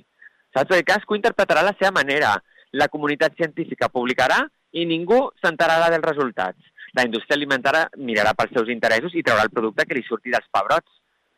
[0.55, 0.69] Saps?
[0.69, 2.37] Perquè cadascú interpretarà la seva manera.
[2.71, 4.39] La comunitat científica publicarà
[4.71, 6.59] i ningú s'enterarà dels resultats.
[6.95, 10.47] La indústria alimentària mirarà pels seus interessos i traurà el producte que li surti dels
[10.55, 10.87] pebrots.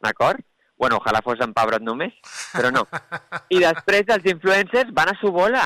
[0.06, 0.46] D'acord?
[0.80, 2.14] Bueno, ojalà fos en pebrot només,
[2.54, 2.86] però no.
[3.56, 5.66] I després els influencers van a su bola.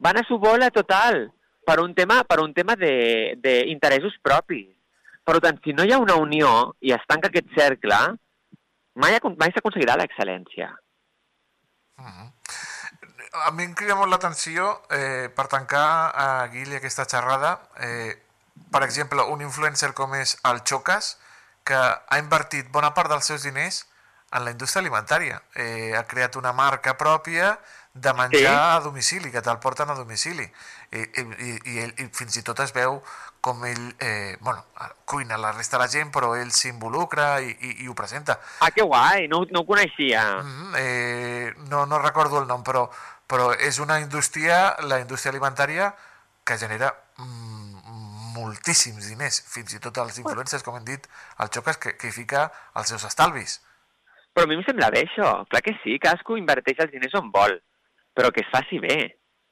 [0.00, 1.28] Van a su bola total
[1.70, 4.66] per un tema, per un tema d'interessos propis.
[5.22, 7.98] Per tant, si no hi ha una unió i es tanca aquest cercle,
[8.98, 10.72] mai, mai s'aconseguirà l'excel·lència.
[13.46, 18.18] A mi em crida molt l'atenció, eh, per tancar a Guili aquesta xerrada, eh,
[18.72, 21.12] per exemple, un influencer com és el Chocas,
[21.62, 23.84] que ha invertit bona part dels seus diners
[24.32, 25.38] en la indústria alimentària.
[25.54, 27.60] Eh, ha creat una marca pròpia
[27.92, 28.46] de menjar Sí.
[28.46, 30.44] a domicili, que te'l porten a domicili.
[30.92, 33.00] I, i, i, i, ell, I fins i tot es veu
[33.40, 34.64] com ell eh, bueno,
[35.04, 38.38] cuina la resta de la gent, però ell s'involucra i, i, i ho presenta.
[38.60, 40.42] Ah, que guai, no, no ho coneixia.
[40.42, 42.88] Mm, eh, no, no recordo el nom, però
[43.30, 45.92] però és una indústria, la indústria alimentària,
[46.42, 51.06] que genera mm, moltíssims diners, fins i tot els influencers, com hem dit,
[51.38, 53.60] el Xocas, que, que hi fica els seus estalvis.
[54.34, 55.44] Però a mi em sembla bé això.
[55.50, 57.54] Clar que sí, cadascú inverteix els diners on vol,
[58.14, 58.98] però que es faci bé.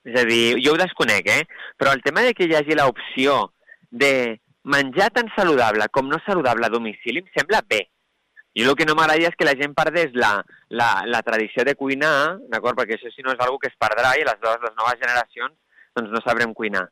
[0.09, 1.45] És a dir, jo ho desconec, eh?
[1.77, 3.53] Però el tema de que hi hagi l'opció
[3.91, 7.87] de menjar tan saludable com no saludable a domicili em sembla bé.
[8.59, 10.33] Jo el que no m'agradaria és que la gent perdés la,
[10.69, 12.79] la, la tradició de cuinar, d'acord?
[12.79, 15.55] Perquè això si no és una que es perdrà i les, les noves generacions
[15.97, 16.89] doncs no sabrem cuinar.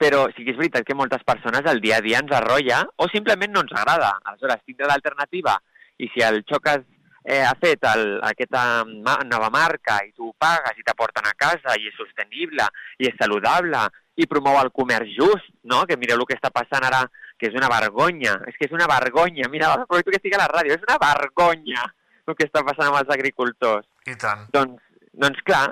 [0.00, 3.08] Però sí que és veritat que moltes persones al dia a dia ens arrolla o
[3.12, 4.14] simplement no ens agrada.
[4.24, 5.58] Aleshores, tindre l'alternativa
[6.00, 6.86] i si el Xocas
[7.24, 11.76] eh, ha fet el, aquesta nova marca i tu ho pagues i t'aporten a casa
[11.78, 12.66] i és sostenible
[12.98, 13.86] i és saludable
[14.20, 15.84] i promou el comerç just, no?
[15.88, 17.04] que mireu el que està passant ara,
[17.40, 20.50] que és una vergonya, és que és una vergonya, mira, aprofito que estic a la
[20.52, 21.86] ràdio, és una vergonya
[22.28, 23.86] el que està passant amb els agricultors.
[24.06, 24.44] I tant.
[24.54, 24.82] Doncs,
[25.24, 25.70] doncs clar,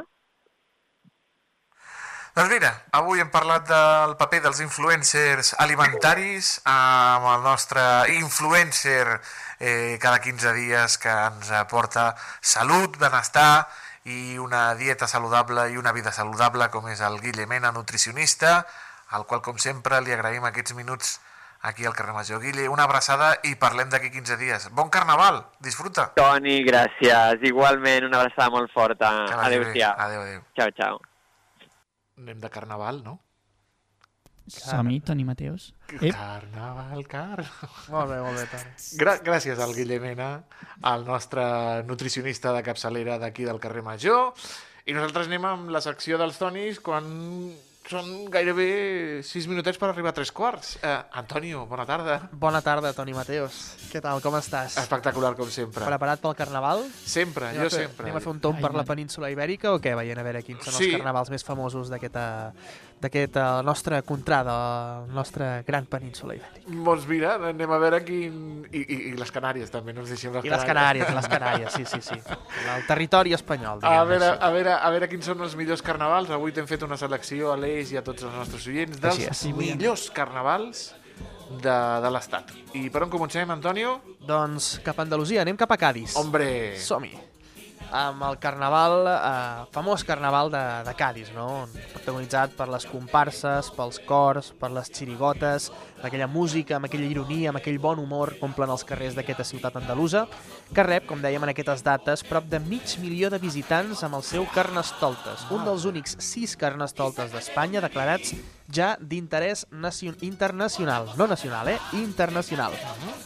[2.38, 7.82] doncs mira, avui hem parlat del paper dels influencers alimentaris amb el nostre
[8.14, 9.16] influencer
[9.60, 13.68] eh, cada 15 dies que ens aporta salut, benestar
[14.08, 18.66] i una dieta saludable i una vida saludable com és el Guille Mena, nutricionista,
[19.10, 21.18] al qual com sempre li agraïm aquests minuts
[21.60, 22.40] aquí al carrer Major.
[22.40, 24.68] Guille, una abraçada i parlem d'aquí 15 dies.
[24.72, 26.12] Bon carnaval, disfruta.
[26.16, 27.44] Toni, gràcies.
[27.50, 29.12] Igualment, una abraçada molt forta.
[29.42, 29.94] Adéu-siau.
[29.98, 30.42] Adéu, adéu.
[30.54, 31.00] Ciao, ciao.
[32.18, 33.18] Anem de carnaval, no?
[34.48, 35.72] Som-hi, Toni Mateos.
[36.00, 36.12] Ep.
[36.14, 37.44] Carnaval, car...
[37.92, 38.74] Molt bé, molt bé, Toni.
[39.00, 40.30] Gra gràcies al Guillemena,
[40.82, 41.44] al nostre
[41.88, 44.32] nutricionista de capçalera d'aquí del carrer Major.
[44.88, 47.08] I nosaltres anem amb la secció dels Tonis quan
[47.88, 50.74] són gairebé 6 minutets per arribar a tres quarts.
[50.84, 52.18] Eh, Antonio, bona tarda.
[52.36, 53.56] Bona tarda, Toni Mateos.
[53.88, 54.76] Què tal, com estàs?
[54.82, 55.86] Espectacular, com sempre.
[55.88, 56.84] Preparat pel carnaval?
[57.00, 58.04] Sempre, anem jo fer, sempre.
[58.04, 59.94] Anem a fer un tomb per la península ibèrica o què?
[59.96, 60.90] Veient a veure quins són Sí.
[60.90, 62.26] els carnavals més famosos d'aquesta
[63.02, 64.54] d'aquest eh, nostre contrada,
[65.06, 66.66] la nostra gran península ibèrica.
[66.68, 68.38] Doncs mira, anem a veure quin...
[68.72, 71.72] I, i, i les Canàries, també, no ens deixem les I les Canàries, les Canàries,
[71.78, 72.18] sí, sí, sí.
[72.74, 74.42] El territori espanyol, A diguem veure, així.
[74.42, 76.30] a, veure, a veure quins són els millors carnavals.
[76.34, 79.44] Avui t'hem fet una selecció a l'Eix i a tots els nostres oients dels és.
[79.56, 80.88] millors carnavals
[81.48, 82.52] de, de l'Estat.
[82.76, 83.96] I per on comencem, Antonio?
[84.28, 86.16] Doncs cap a Andalusia, anem cap a Cádiz.
[86.20, 86.76] Hombre!
[86.82, 87.14] Som-hi.
[87.90, 91.66] Amb el carnaval, eh, famós carnaval de, de Cádiz, no?
[91.94, 95.70] protagonitzat per les comparses, pels cors, per les xirigotes,
[96.04, 99.80] aquella música, amb aquella ironia, amb aquell bon humor que omplen els carrers d'aquesta ciutat
[99.80, 100.26] andalusa,
[100.74, 104.26] que rep, com dèiem en aquestes dates, prop de mig milió de visitants amb el
[104.26, 108.36] seu Carnestoltes, un dels únics sis Carnestoltes d'Espanya declarats
[108.72, 111.78] ja d'interès nacio- internacional, no nacional, eh?
[111.92, 112.72] internacional.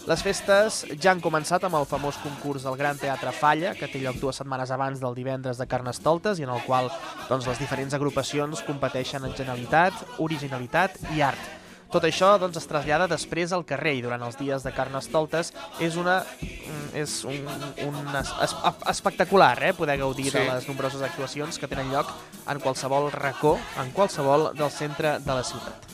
[0.06, 3.98] Les festes ja han començat amb el famós concurs del Gran Teatre Falla, que té
[4.02, 6.90] lloc dues setmanes abans del divendres de Carnestoltes i en el qual
[7.28, 11.61] doncs, les diferents agrupacions competeixen en genialitat, originalitat i art.
[11.92, 15.96] Tot això doncs, es trasllada després al carrer i durant els dies de Carnestoltes és
[16.00, 17.42] una mm, és un,
[17.84, 18.54] un es, es,
[18.88, 19.74] espectacular eh?
[19.76, 20.38] poder gaudir Sí.
[20.38, 22.08] de les nombroses actuacions que tenen lloc
[22.48, 25.88] en qualsevol racó, en qualsevol del centre de la ciutat.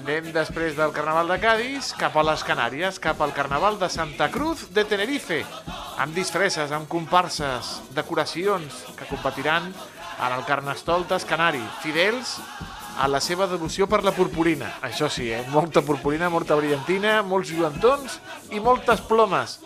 [0.00, 4.28] Anem després del Carnaval de Cádiz cap a les Canàries, cap al Carnaval de Santa
[4.32, 5.40] Cruz de Tenerife,
[6.00, 12.38] amb disfresses, amb comparses, decoracions que competiran en el Carnestoltes Canari, fidels
[12.98, 14.68] a la seva devoció per la purpurina.
[14.86, 15.42] Això sí, eh?
[15.52, 18.18] molta purpurina, molta brillantina, molts lluentons
[18.54, 19.58] i moltes plomes.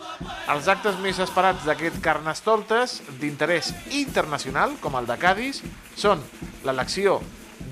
[0.53, 5.63] Els actes més esperats d'aquest Carnestoltes d'interès internacional, com el de Cádiz,
[5.97, 6.23] són
[6.65, 7.21] l'elecció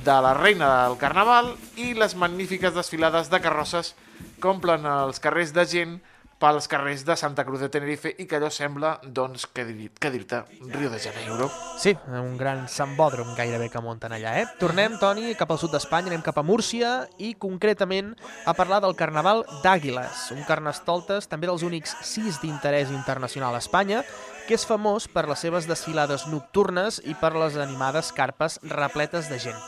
[0.05, 3.95] de la reina del Carnaval i les magnífiques desfilades de carrosses
[4.41, 6.01] que omplen els carrers de gent
[6.43, 10.11] pels carrers de Santa Cruz de Tenerife i que allò sembla, doncs, que dir- que
[10.11, 10.43] dir-te,
[10.75, 11.47] Rio de Janeiro.
[11.79, 14.47] Sí, un gran sambòdrom gairebé que munten allà, eh?
[14.59, 18.97] Tornem, Toni, cap al sud d'Espanya, anem cap a Múrcia i concretament a parlar del
[18.99, 24.03] Carnaval d'Àguiles, un carnestoltes també dels únics sis d'interès internacional a Espanya,
[24.47, 29.39] que és famós per les seves desfilades nocturnes i per les animades carpes repletes de
[29.43, 29.59] gent.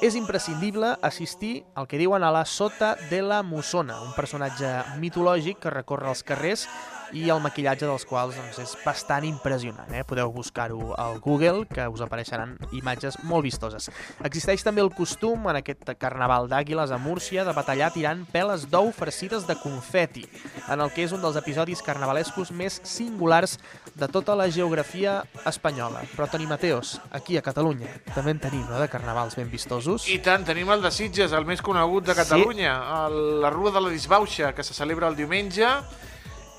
[0.00, 4.70] És imprescindible assistir al que diuen a la Sota de la Mussona, un personatge
[5.02, 6.68] mitològic que recorre els carrers
[7.16, 9.90] i el maquillatge dels quals doncs, és bastant impressionant.
[9.94, 10.04] Eh?
[10.06, 13.90] Podeu buscar-ho al Google, que us apareixeran imatges molt vistoses.
[14.26, 18.92] Existeix també el costum, en aquest carnaval d'Àguiles a Múrcia, de batallar tirant peles d'ou
[18.96, 20.26] farcides de confeti,
[20.68, 23.58] en el que és un dels episodis carnavalescos més singulars
[23.94, 26.04] de tota la geografia espanyola.
[26.14, 30.06] Però, Toni Mateos, aquí a Catalunya també en tenim, no?, de carnavals ben vistosos.
[30.08, 33.82] I tant, tenim el de Sitges, el més conegut de Catalunya, el, la Rua de
[33.84, 35.68] la Disbauxa, que se celebra el diumenge,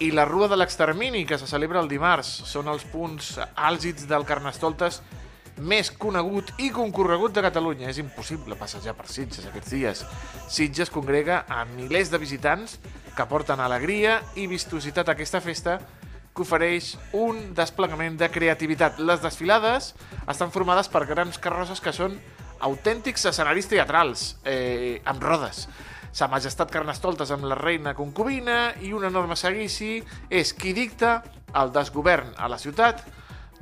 [0.01, 2.29] i la Rua de l'Extermini, que se celebra el dimarts.
[2.49, 5.01] Són els punts àlgids del Carnestoltes
[5.61, 7.91] més conegut i concorregut de Catalunya.
[7.91, 10.01] És impossible passejar per Sitges aquests dies.
[10.49, 12.79] Sitges congrega a milers de visitants
[13.13, 15.77] que porten alegria i vistositat a aquesta festa
[16.31, 18.97] que ofereix un desplegament de creativitat.
[19.05, 19.93] Les desfilades
[20.25, 22.17] estan formades per grans carrosses que són
[22.61, 25.67] autèntics escenaris teatrals, eh, amb rodes.
[26.11, 31.21] Sa Majestat Carnestoltes amb la reina concubina i un enorme seguici és qui dicta
[31.55, 33.05] el desgovern a la ciutat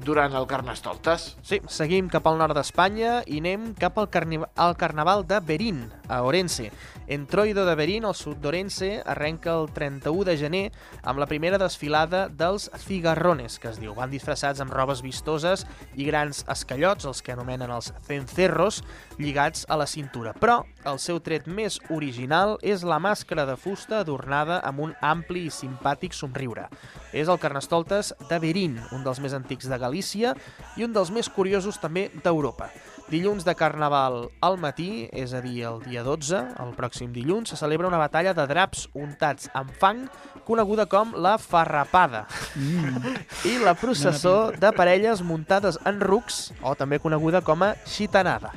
[0.06, 1.36] durant el Carnestoltes.
[1.46, 5.84] Sí, seguim cap al nord d'Espanya i anem cap al, carni al Carnaval de Berín,
[6.08, 6.72] a Orense.
[7.10, 10.64] Entroido de Berín, al sud d'Orense, arrenca el 31 de gener
[11.02, 13.96] amb la primera desfilada dels cigarrones, que es diu.
[13.98, 15.66] Van disfressats amb robes vistoses
[15.98, 18.84] i grans escallots, els que anomenen els cencerros,
[19.18, 20.36] lligats a la cintura.
[20.38, 25.48] Però el seu tret més original és la màscara de fusta adornada amb un ampli
[25.48, 26.68] i simpàtic somriure.
[27.10, 30.38] És el Carnestoltes de Berín, un dels més antics de Galícia
[30.78, 32.70] i un dels més curiosos també d'Europa.
[33.10, 37.58] Dilluns de Carnaval al matí, és a dir, el dia 12, el pròxim dilluns, se
[37.58, 40.04] celebra una batalla de draps untats amb fang
[40.46, 42.28] coneguda com la Farrapada.
[42.54, 43.16] Mm.
[43.50, 48.54] I la processó de parelles muntades en rucs, o també coneguda com a xitanada.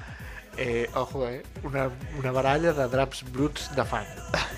[0.61, 1.41] Eh, ojo, eh?
[1.65, 1.89] Una,
[2.21, 4.05] una baralla de draps bruts de fan.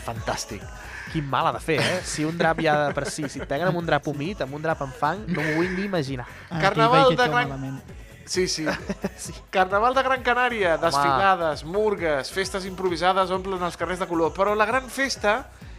[0.03, 0.67] Fantàstic.
[1.15, 1.99] Quin mal ha de fer, eh?
[2.03, 4.57] Si un drap ja de per si, si et peguen amb un drap humit, amb
[4.59, 6.27] un drap amb fang, no m'ho vull ni imaginar.
[6.49, 7.53] Ah, Carnaval de Gran...
[7.53, 8.01] malament.
[8.27, 8.65] Sí, sí.
[9.17, 9.35] sí.
[9.55, 14.67] Carnaval de Gran Canària, desfilades, murgues, festes improvisades omplen els carrers de color, però la
[14.67, 15.37] gran festa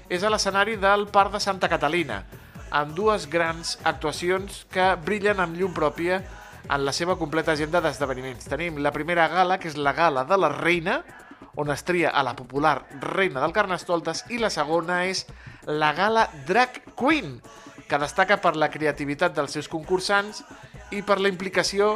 [0.07, 2.21] és a l'escenari del Parc de Santa Catalina,
[2.71, 6.21] amb dues grans actuacions que brillen amb llum pròpia
[6.69, 8.47] en la seva completa agenda d'esdeveniments.
[8.47, 11.01] Tenim la primera gala, que és la gala de la reina,
[11.55, 15.25] on es tria a la popular reina del Carnestoltes, i la segona és
[15.65, 17.39] la gala Drag Queen,
[17.87, 20.43] que destaca per la creativitat dels seus concursants
[20.91, 21.95] i per la implicació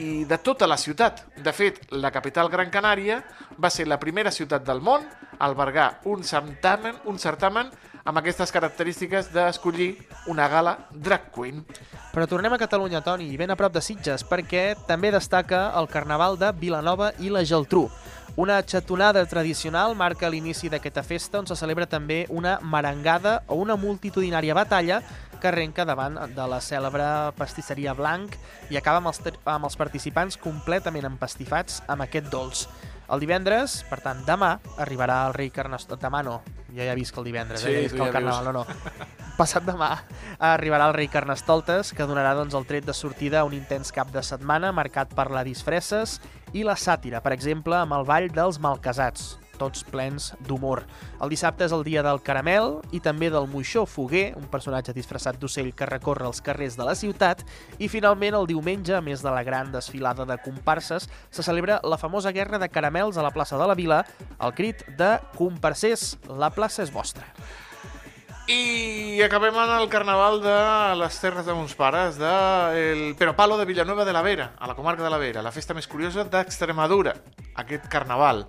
[0.00, 1.24] i de tota la ciutat.
[1.36, 3.20] De fet, la capital Gran Canària
[3.60, 7.70] va ser la primera ciutat del món a albergar un certamen, un certamen
[8.04, 9.92] amb aquestes característiques d'escollir
[10.32, 11.64] una gala drag queen.
[12.14, 16.38] Però tornem a Catalunya, Toni, ben a prop de Sitges, perquè també destaca el Carnaval
[16.40, 17.88] de Vilanova i la Geltrú.
[18.40, 23.76] Una xatonada tradicional marca l'inici d'aquesta festa on se celebra també una marangada o una
[23.76, 25.02] multitudinària batalla
[25.42, 27.04] que arrenca davant de la cèlebre
[27.36, 28.38] pastisseria Blanc
[28.72, 32.64] i acaba amb els, amb els participants completament empastifats amb aquest dolç.
[33.12, 36.00] El divendres, per tant, demà, arribarà el rei Carnestoltes...
[36.00, 36.40] Demà no,
[36.72, 37.74] ja he vist que el divendres, Sí, eh?
[37.74, 39.08] ja he vist que el ja carnaval, no, no.
[39.40, 39.90] Passat demà
[40.38, 44.12] arribarà el rei Carnestoltes, que donarà doncs, el tret de sortida a un intens cap
[44.14, 46.20] de setmana marcat per la disfresses
[46.52, 50.82] i la sàtira, per exemple, amb el ball dels malcasats, tots plens d'humor.
[51.20, 55.38] El dissabte és el dia del caramel i també del moixó foguer, un personatge disfressat
[55.40, 57.44] d'ocell que recorre els carrers de la ciutat,
[57.78, 62.00] i finalment el diumenge, a més de la gran desfilada de comparses, se celebra la
[62.00, 64.04] famosa guerra de caramels a la plaça de la Vila,
[64.38, 67.28] al crit de comparsers, la plaça és vostra.
[68.50, 70.54] I acabem en el carnaval de
[70.98, 72.30] les Terres de Mons Pares, de
[72.80, 75.76] el Peropalo de Villanueva de la Vera, a la comarca de la Vera, la festa
[75.76, 77.12] més curiosa d'Extremadura,
[77.62, 78.42] aquest carnaval.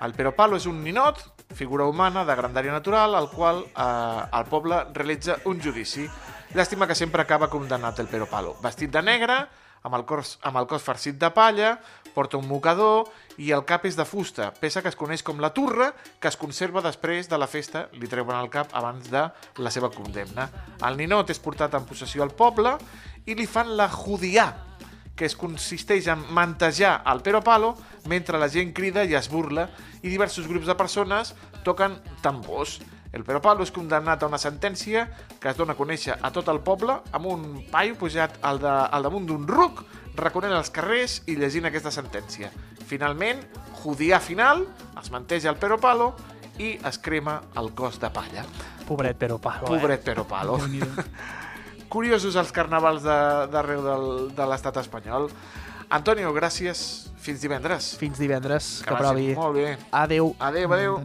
[0.00, 1.20] El Peropalo és un ninot,
[1.52, 6.08] figura humana de grandària natural, al qual eh, el poble realitza un judici.
[6.54, 8.56] Llàstima que sempre acaba condemnat el Peropalo.
[8.64, 9.42] Vestit de negre,
[9.84, 11.74] amb el, cos, amb el cos farcit de palla,
[12.14, 13.10] porta un mocador
[13.42, 15.90] i el cap és de fusta, peça que es coneix com la turra,
[16.20, 19.24] que es conserva després de la festa, li treuen el cap abans de
[19.58, 20.48] la seva condemna.
[20.86, 22.76] El ninot és portat en possessió al poble
[23.26, 24.48] i li fan la judià,
[25.14, 27.74] que es consisteix en mantejar el pero palo
[28.10, 29.68] mentre la gent crida i es burla
[30.02, 31.34] i diversos grups de persones
[31.64, 32.80] toquen tambors.
[33.14, 35.04] El pero palo és condemnat a una sentència
[35.40, 38.68] que es dona a conèixer a tot el poble amb un paio pujat al, de,
[38.90, 39.84] al damunt d'un ruc
[40.18, 42.50] reconent els carrers i llegint aquesta sentència.
[42.86, 43.40] Finalment,
[43.84, 44.66] judià final,
[45.00, 46.12] es manteja el pero palo
[46.58, 48.44] i es crema el cos de palla.
[48.86, 50.02] Pobret Pero Palo, Pobret eh?
[50.04, 50.58] pero palo.
[51.88, 54.06] Curiosos els carnavals de- d'arreu del,
[54.36, 55.30] de l'estat espanyol.
[55.88, 56.84] Antonio, gràcies.
[57.24, 57.94] Fins divendres.
[57.96, 59.26] Fins divendres, que, vagi provi.
[59.38, 59.78] Molt bé.
[59.96, 60.34] Adeu.
[60.38, 60.98] Adeu, adeu.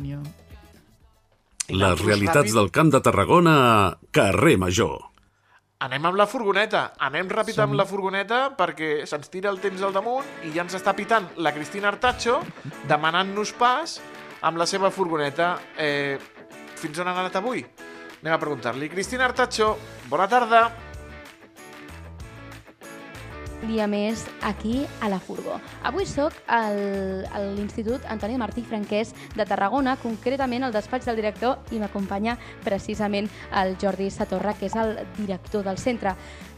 [1.69, 4.97] Les realitats del Camp de Tarragona a Carrer Major.
[5.85, 6.93] Anem amb la furgoneta.
[6.97, 7.63] Anem ràpid Som-hi.
[7.69, 11.29] amb la furgoneta perquè se'ns tira el temps al damunt i ja ens està pitant
[11.37, 12.41] la Cristina Artacho
[12.89, 13.99] demanant-nos pas
[14.41, 15.59] amb la seva furgoneta.
[15.77, 16.17] Eh,
[16.75, 17.63] fins on han anat avui?
[18.21, 18.89] Anem a preguntar-li.
[18.89, 19.77] Cristina Artacho,
[20.09, 20.88] bona tarda.
[23.67, 25.59] Dia més aquí a la Furgó.
[25.83, 31.59] Avui sóc al- a l'Institut Antoni Martí Franquès de Tarragona, concretament al despatx del director,
[31.71, 36.15] i m'acompanya precisament el Jordi Satorra, que és el director del centre.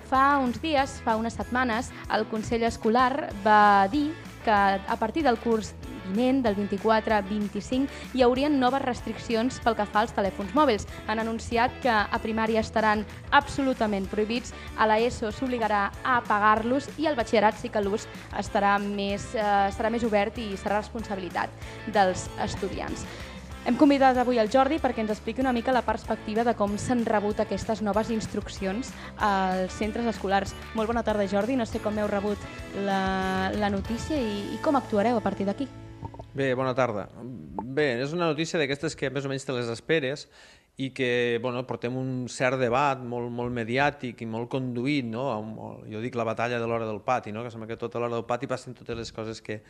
[0.09, 5.37] Fa uns dies, fa unes setmanes, el Consell Escolar va dir que a partir del
[5.37, 5.73] curs
[6.09, 10.87] vinent, del 24-25, hi haurien noves restriccions pel que fa als telèfons mòbils.
[11.07, 17.17] Han anunciat que a primària estaran absolutament prohibits, a l'ESO s'obligarà a apagar-los i al
[17.19, 21.49] batxillerat sí que l'ús estarà, més, eh, més obert i serà responsabilitat
[21.91, 23.05] dels estudiants.
[23.61, 27.03] Hem convidat avui el Jordi perquè ens expliqui una mica la perspectiva de com s'han
[27.05, 28.89] rebut aquestes noves instruccions
[29.21, 30.55] als centres escolars.
[30.73, 31.53] Molt bona tarda, Jordi.
[31.59, 32.41] No sé com heu rebut
[32.87, 35.69] la, la notícia i, i com actuareu a partir d'aquí.
[36.33, 37.05] Bé, bona tarda.
[37.21, 40.25] Bé, és una notícia d'aquestes que més o menys te les esperes
[40.81, 45.29] i que bueno, portem un cert debat molt, molt mediàtic i molt conduït, no?
[45.85, 47.45] Jo dic la batalla de l'hora del pati, no?
[47.45, 49.61] que sembla que tota l'hora del pati passen totes les coses que,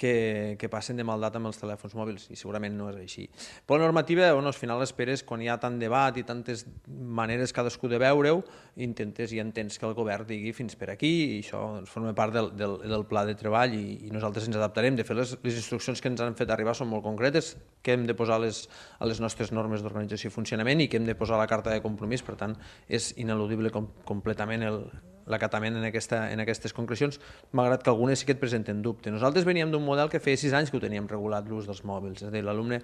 [0.00, 3.26] que, que passen de maldat amb els telèfons mòbils, i segurament no és així.
[3.68, 7.52] Però la normativa, bueno, al final esperes, quan hi ha tant debat i tantes maneres
[7.52, 8.40] cadascú de veure-ho,
[8.80, 12.32] intentes i entens que el govern digui fins per aquí, i això doncs, forma part
[12.32, 14.96] del, del, del pla de treball i, i nosaltres ens adaptarem.
[14.96, 17.52] De fet, les, les instruccions que ens han fet arribar són molt concretes,
[17.84, 18.64] que hem de posar les,
[18.96, 21.76] a les nostres normes d'organització i funcionament i que hem de posar a la carta
[21.76, 22.56] de compromís, per tant,
[22.88, 24.84] és ineludible com, completament el,
[25.26, 27.20] l'acatament en, aquesta, en aquestes concrecions,
[27.52, 29.12] malgrat que algunes sí que et presenten dubte.
[29.12, 32.22] Nosaltres veníem d'un model que feia sis anys que ho teníem regulat l'ús dels mòbils,
[32.22, 32.80] és a dir, l'alumne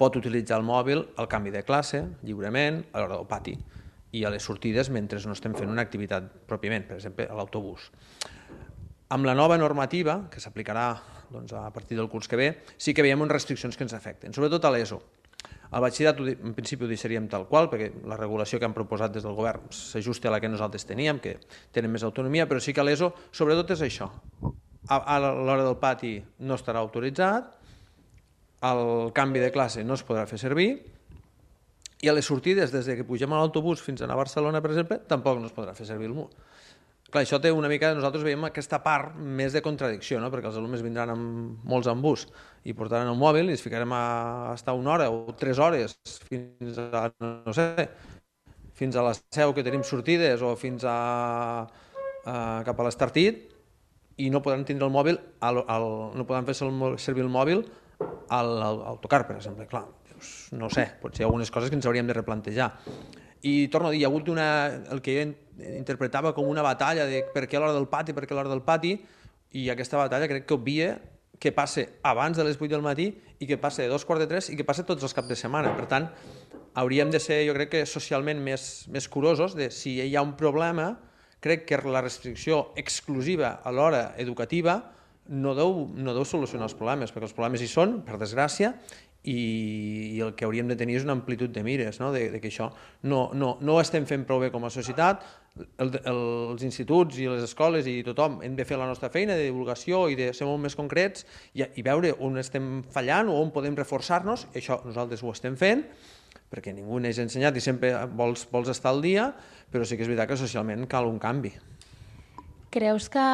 [0.00, 3.56] pot utilitzar el mòbil al canvi de classe, lliurement, a l'hora del pati,
[4.14, 7.90] i a les sortides mentre no estem fent una activitat pròpiament, per exemple, a l'autobús.
[9.14, 10.88] Amb la nova normativa, que s'aplicarà
[11.30, 14.32] doncs, a partir del curs que ve, sí que veiem unes restriccions que ens afecten,
[14.32, 15.00] sobretot a l'ESO.
[15.74, 19.24] El batxillerat en principi ho deixaríem tal qual, perquè la regulació que han proposat des
[19.26, 21.36] del govern s'ajusta a la que nosaltres teníem, que
[21.74, 24.10] tenen més autonomia, però sí que l'ESO, sobretot és això.
[24.86, 26.14] A, a l'hora del pati
[26.46, 27.56] no estarà autoritzat,
[28.64, 30.68] el canvi de classe no es podrà fer servir,
[32.04, 35.00] i a les sortides, des de que pugem a l'autobús fins a Barcelona, per exemple,
[35.08, 36.28] tampoc no es podrà fer servir el MUR.
[37.14, 40.32] Clar, això té una mica, nosaltres veiem aquesta part més de contradicció, no?
[40.32, 42.24] perquè els alumnes vindran amb molts en bus
[42.66, 44.00] i portaran el mòbil i es ficarem a
[44.56, 45.94] estar una hora o tres hores
[46.26, 47.86] fins a, no sé,
[48.74, 50.98] fins a la seu que tenim sortides o fins a,
[52.26, 52.36] a
[52.66, 53.44] cap a l'Estartit
[54.18, 55.86] i no podran tindre el mòbil, al, al,
[56.18, 57.62] no podran fer servir el mòbil
[58.34, 59.70] al, al autocar, per exemple.
[59.70, 62.72] Clar, doncs, no sé, potser hi ha algunes coses que ens hauríem de replantejar.
[63.44, 64.48] I torno a dir, hi ha hagut una,
[64.94, 65.24] el que jo
[65.76, 68.94] interpretava com una batalla de per què l'hora del pati, per què l'hora del pati,
[69.54, 70.94] i aquesta batalla crec que obvia
[71.38, 73.10] que passe abans de les 8 del matí
[73.42, 75.36] i que passe de dos quarts de tres i que passe tots els caps de
[75.36, 75.74] setmana.
[75.76, 76.08] Per tant,
[76.80, 80.34] hauríem de ser, jo crec que socialment més, més curosos de si hi ha un
[80.40, 80.94] problema,
[81.44, 84.78] crec que la restricció exclusiva a l'hora educativa
[85.28, 88.74] no deu, no deu solucionar els problemes, perquè els problemes hi són, per desgràcia,
[89.24, 92.10] i, i el que hauríem de tenir és una amplitud de mires, no?
[92.12, 92.68] de, de que això
[93.08, 95.24] no, no, no ho estem fent prou bé com a societat,
[95.78, 96.20] el, el,
[96.52, 100.04] els instituts i les escoles i tothom hem de fer la nostra feina de divulgació
[100.12, 103.78] i de ser molt més concrets i, i veure on estem fallant o on podem
[103.78, 105.86] reforçar-nos, això nosaltres ho estem fent,
[106.52, 109.30] perquè ningú n'és ensenyat i sempre vols, vols estar al dia,
[109.72, 111.54] però sí que és veritat que socialment cal un canvi.
[112.74, 113.24] Creus que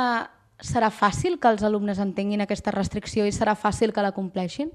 [0.63, 4.71] serà fàcil que els alumnes entenguin aquesta restricció i serà fàcil que la compleixin?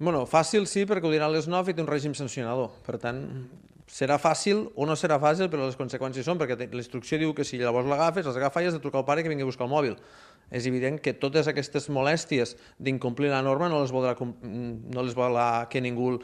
[0.00, 2.70] Bueno, fàcil sí, perquè ho diran les 9 i té un règim sancionador.
[2.86, 3.20] Per tant,
[3.90, 7.44] serà fàcil o no serà fàcil, però les conseqüències són, perquè la instrucció diu que
[7.44, 9.66] si llavors l'agafes, les agafa i has de trucar al pare que vingui a buscar
[9.66, 9.96] el mòbil.
[10.50, 15.68] És evident que totes aquestes molèsties d'incomplir la norma no les voldrà, no les voldrà
[15.70, 16.16] que ningú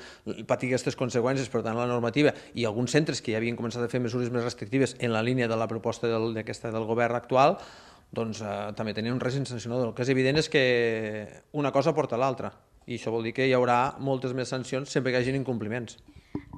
[0.48, 3.90] patigui aquestes conseqüències, per tant la normativa i alguns centres que ja havien començat a
[3.92, 7.60] fer mesures més restrictives en la línia de la proposta del, d'aquesta del govern actual,
[8.12, 9.90] doncs eh, també tenien un règim sancionador.
[9.90, 10.64] El que és evident és que
[11.52, 12.52] una cosa porta l'altra
[12.86, 15.98] i això vol dir que hi haurà moltes més sancions sempre que hi hagi incompliments.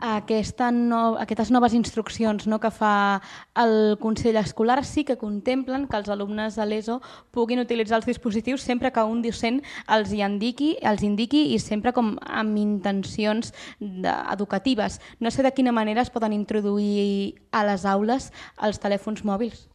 [0.02, 3.20] Aquesta no, aquestes noves instruccions no, que fa
[3.58, 6.98] el Consell Escolar sí que contemplen que els alumnes de l'ESO
[7.34, 9.62] puguin utilitzar els dispositius sempre que un docent
[9.96, 15.00] els hi indiqui, els indiqui i sempre com amb intencions educatives.
[15.18, 18.30] No sé de quina manera es poden introduir a les aules
[18.60, 19.66] els telèfons mòbils.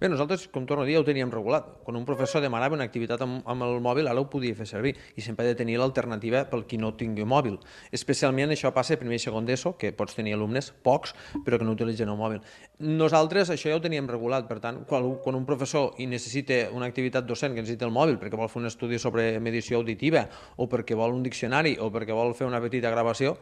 [0.00, 1.66] Bé, nosaltres, com torno a dir, ja ho teníem regulat.
[1.84, 4.94] Quan un professor demanava una activitat amb, amb el mòbil, ara ho podia fer servir
[4.96, 7.58] i sempre ha de tenir l'alternativa pel qui no tingui mòbil.
[7.92, 11.12] Especialment això passa a primer i segon d'ESO, que pots tenir alumnes, pocs,
[11.44, 12.40] però que no utilitzen el mòbil.
[12.80, 16.88] Nosaltres això ja ho teníem regulat, per tant, quan, quan un professor i necessita una
[16.88, 20.24] activitat docent que necessita el mòbil perquè vol fer un estudi sobre medició auditiva
[20.56, 23.36] o perquè vol un diccionari o perquè vol fer una petita gravació,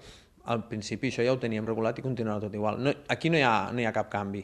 [0.51, 2.83] al principi això ja ho teníem regulat i continuarà tot igual.
[2.83, 4.43] No, aquí no hi, ha, no hi ha cap canvi.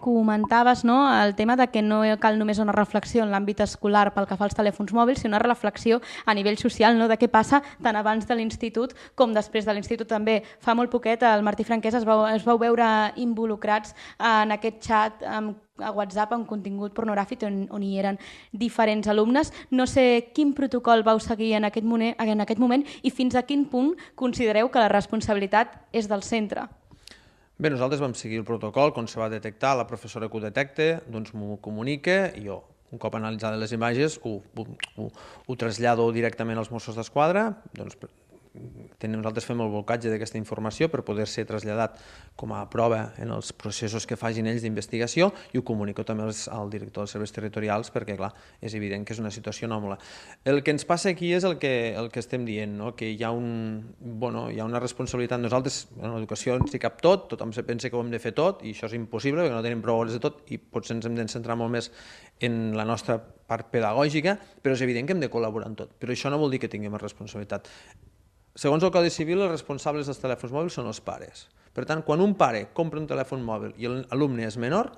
[0.00, 4.28] Comentaves no, el tema de que no cal només una reflexió en l'àmbit escolar pel
[4.28, 7.62] que fa als telèfons mòbils, sinó una reflexió a nivell social no, de què passa
[7.82, 10.42] tant abans de l'institut com després de l'institut també.
[10.60, 12.86] Fa molt poquet el Martí Franquès es es vau veure
[13.16, 18.18] involucrats en aquest xat amb a WhatsApp amb contingut pornogràfic on, on hi eren
[18.52, 19.50] diferents alumnes.
[19.70, 23.42] No sé quin protocol vau seguir en aquest, moment, en aquest moment i fins a
[23.42, 26.68] quin punt considereu que la responsabilitat és del centre.
[27.54, 30.88] Bé, nosaltres vam seguir el protocol, quan se va detectar, la professora que ho detecta,
[31.06, 32.56] doncs m'ho comunica i jo,
[32.90, 34.64] un cop analitzades les imatges, ho, ho,
[34.98, 35.06] ho,
[35.46, 37.94] ho trasllado directament als Mossos d'Esquadra, doncs
[39.02, 41.98] tenim, nosaltres fem el blocatge d'aquesta informació per poder ser traslladat
[42.38, 46.44] com a prova en els processos que facin ells d'investigació i ho comunico també als,
[46.52, 48.30] al director dels serveis territorials perquè, clar,
[48.62, 49.98] és evident que és una situació anòmala.
[50.46, 52.94] El que ens passa aquí és el que, el que estem dient, no?
[52.94, 55.42] que hi ha, un, bueno, hi ha una responsabilitat.
[55.42, 58.36] Nosaltres, en l'educació ens hi cap tot, tothom se pensa que ho hem de fer
[58.38, 61.10] tot i això és impossible perquè no tenim prou hores de tot i potser ens
[61.10, 61.90] hem de centrar molt més
[62.44, 65.94] en la nostra part pedagògica, però és evident que hem de col·laborar en tot.
[66.00, 67.68] Però això no vol dir que tinguem responsabilitat.
[68.54, 71.48] Segons el Codi Civil, els responsables dels telèfons mòbils són els pares.
[71.74, 74.92] Per tant, quan un pare compra un telèfon mòbil i l'alumne és menor,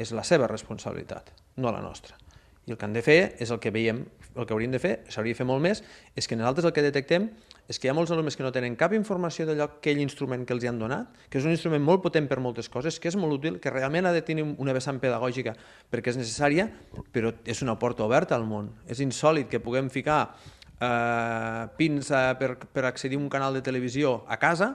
[0.00, 1.28] és la seva responsabilitat,
[1.60, 2.16] no la nostra.
[2.64, 4.00] I el que han de fer és el que veiem,
[4.32, 5.82] el que hauríem de fer, s'hauria de fer molt més,
[6.16, 7.28] és que nosaltres el que detectem
[7.68, 10.44] és que hi ha molts alumnes que no tenen cap informació d'allò que aquell instrument
[10.44, 13.16] que els han donat, que és un instrument molt potent per moltes coses, que és
[13.20, 15.54] molt útil, que realment ha de tenir una vessant pedagògica
[15.92, 16.70] perquè és necessària,
[17.12, 18.68] però és una porta oberta al món.
[18.88, 20.34] És insòlid que puguem ficar
[20.80, 24.74] eh, pins eh, per, per accedir a un canal de televisió a casa,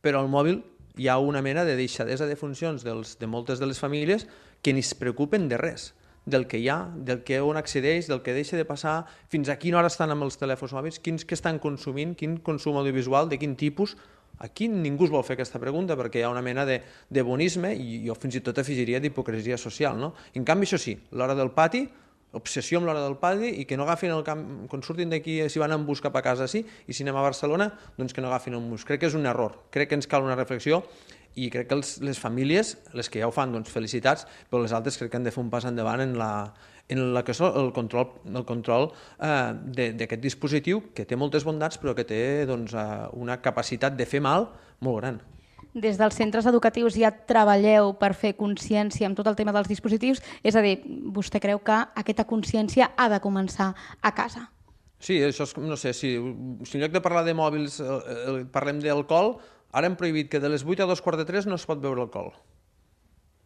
[0.00, 0.62] però al mòbil
[0.96, 4.26] hi ha una mena de deixadesa de funcions dels, de moltes de les famílies
[4.62, 5.92] que ni es preocupen de res
[6.26, 9.56] del que hi ha, del que on accedeix, del que deixa de passar, fins a
[9.62, 13.38] quina hora estan amb els telèfons mòbils, quins que estan consumint, quin consum audiovisual, de
[13.38, 13.94] quin tipus.
[14.42, 17.70] Aquí ningú es vol fer aquesta pregunta perquè hi ha una mena de, de bonisme
[17.78, 19.96] i jo fins i tot afegiria d'hipocresia social.
[20.02, 20.12] No?
[20.34, 21.86] En canvi, això sí, l'hora del pati,
[22.36, 25.62] obsessió amb l'hora del pati i que no agafin el camp, quan surtin d'aquí, si
[25.62, 28.30] van en bus cap a casa, sí, i si anem a Barcelona, doncs que no
[28.30, 28.84] agafin el bus.
[28.86, 30.82] Crec que és un error, crec que ens cal una reflexió
[31.36, 34.72] i crec que els, les famílies, les que ja ho fan, doncs felicitats, però les
[34.76, 36.30] altres crec que han de fer un pas endavant en la,
[36.88, 39.52] en la que és el control, el control eh,
[39.98, 44.22] d'aquest dispositiu que té moltes bondats però que té doncs, eh, una capacitat de fer
[44.24, 44.48] mal
[44.80, 45.20] molt gran
[45.76, 50.22] des dels centres educatius ja treballeu per fer consciència amb tot el tema dels dispositius?
[50.42, 50.78] És a dir,
[51.12, 54.48] vostè creu que aquesta consciència ha de començar a casa?
[54.98, 56.16] Sí, això és, no sé, si,
[56.64, 59.36] si en lloc de parlar de mòbils eh, eh, parlem d'alcohol,
[59.76, 61.82] ara hem prohibit que de les 8 a 2 quarts de 3 no es pot
[61.82, 62.32] beure alcohol.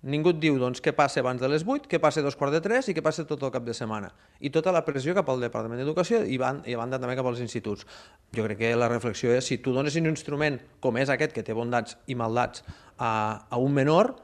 [0.00, 2.62] Ningú et diu doncs, què passa abans de les 8, què passa dos quarts de
[2.64, 4.08] 3 i què passa tot el cap de setmana.
[4.40, 7.26] I tota la pressió cap al Departament d'Educació i, van, i a banda també cap
[7.28, 7.84] als instituts.
[8.32, 11.44] Jo crec que la reflexió és si tu dones un instrument com és aquest, que
[11.44, 12.64] té bondats i maldats,
[12.96, 13.10] a,
[13.44, 14.14] a un menor,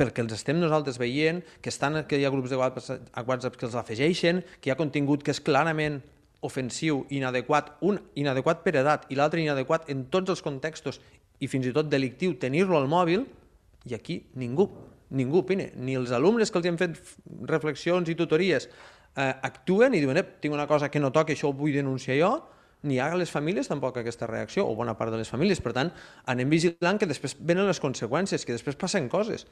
[0.00, 3.76] perquè els estem nosaltres veient, que, estan, que hi ha grups de WhatsApp que els
[3.76, 6.00] afegeixen, que hi ha contingut que és clarament
[6.40, 11.02] ofensiu, inadequat, un inadequat per edat i l'altre inadequat en tots els contextos
[11.36, 13.28] i fins i tot delictiu tenir-lo al mòbil,
[13.84, 14.70] i aquí ningú
[15.12, 16.98] ningú opina, ni els alumnes que els han fet
[17.48, 21.50] reflexions i tutories eh, actuen i diuen, eh, tinc una cosa que no toca, això
[21.50, 22.32] ho vull denunciar jo,
[22.82, 25.60] ni hi ha les famílies tampoc aquesta reacció, o bona part de les famílies.
[25.62, 25.92] Per tant,
[26.26, 29.46] anem vigilant que després venen les conseqüències, que després passen coses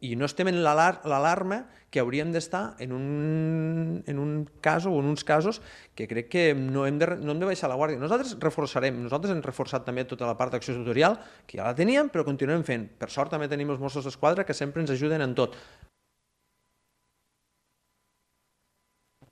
[0.00, 4.32] i no estem en l'alarma que hauríem d'estar en, un, en un
[4.64, 5.60] cas o en uns casos
[5.98, 8.00] que crec que no hem, de, no hem de baixar la guàrdia.
[8.00, 12.08] Nosaltres reforçarem, nosaltres hem reforçat també tota la part d'acció tutorial, que ja la teníem,
[12.08, 12.86] però continuem fent.
[13.00, 15.58] Per sort també tenim els Mossos d'Esquadra que sempre ens ajuden en tot.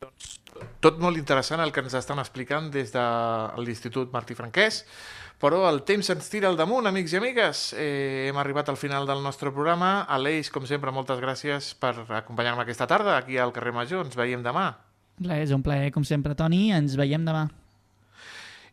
[0.02, 0.38] Doncs
[0.80, 3.04] tot molt interessant el que ens estan explicant des de
[3.62, 4.84] l'Institut Martí Franquès.
[5.38, 7.60] Però el temps ens tira al damunt, amics i amigues.
[7.78, 10.02] Eh, hem arribat al final del nostre programa.
[10.10, 14.02] Aleix, com sempre, moltes gràcies per acompanyar-me aquesta tarda aquí al carrer Major.
[14.02, 14.72] Ens veiem demà.
[15.38, 16.72] És un plaer, com sempre, Toni.
[16.74, 17.46] Ens veiem demà.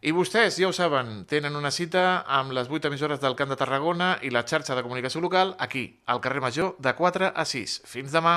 [0.06, 3.58] I vostès, ja ho saben, tenen una cita amb les 8 emissores del Camp de
[3.58, 7.80] Tarragona i la xarxa de comunicació local aquí, al carrer Major, de 4 a 6.
[7.90, 8.36] Fins demà.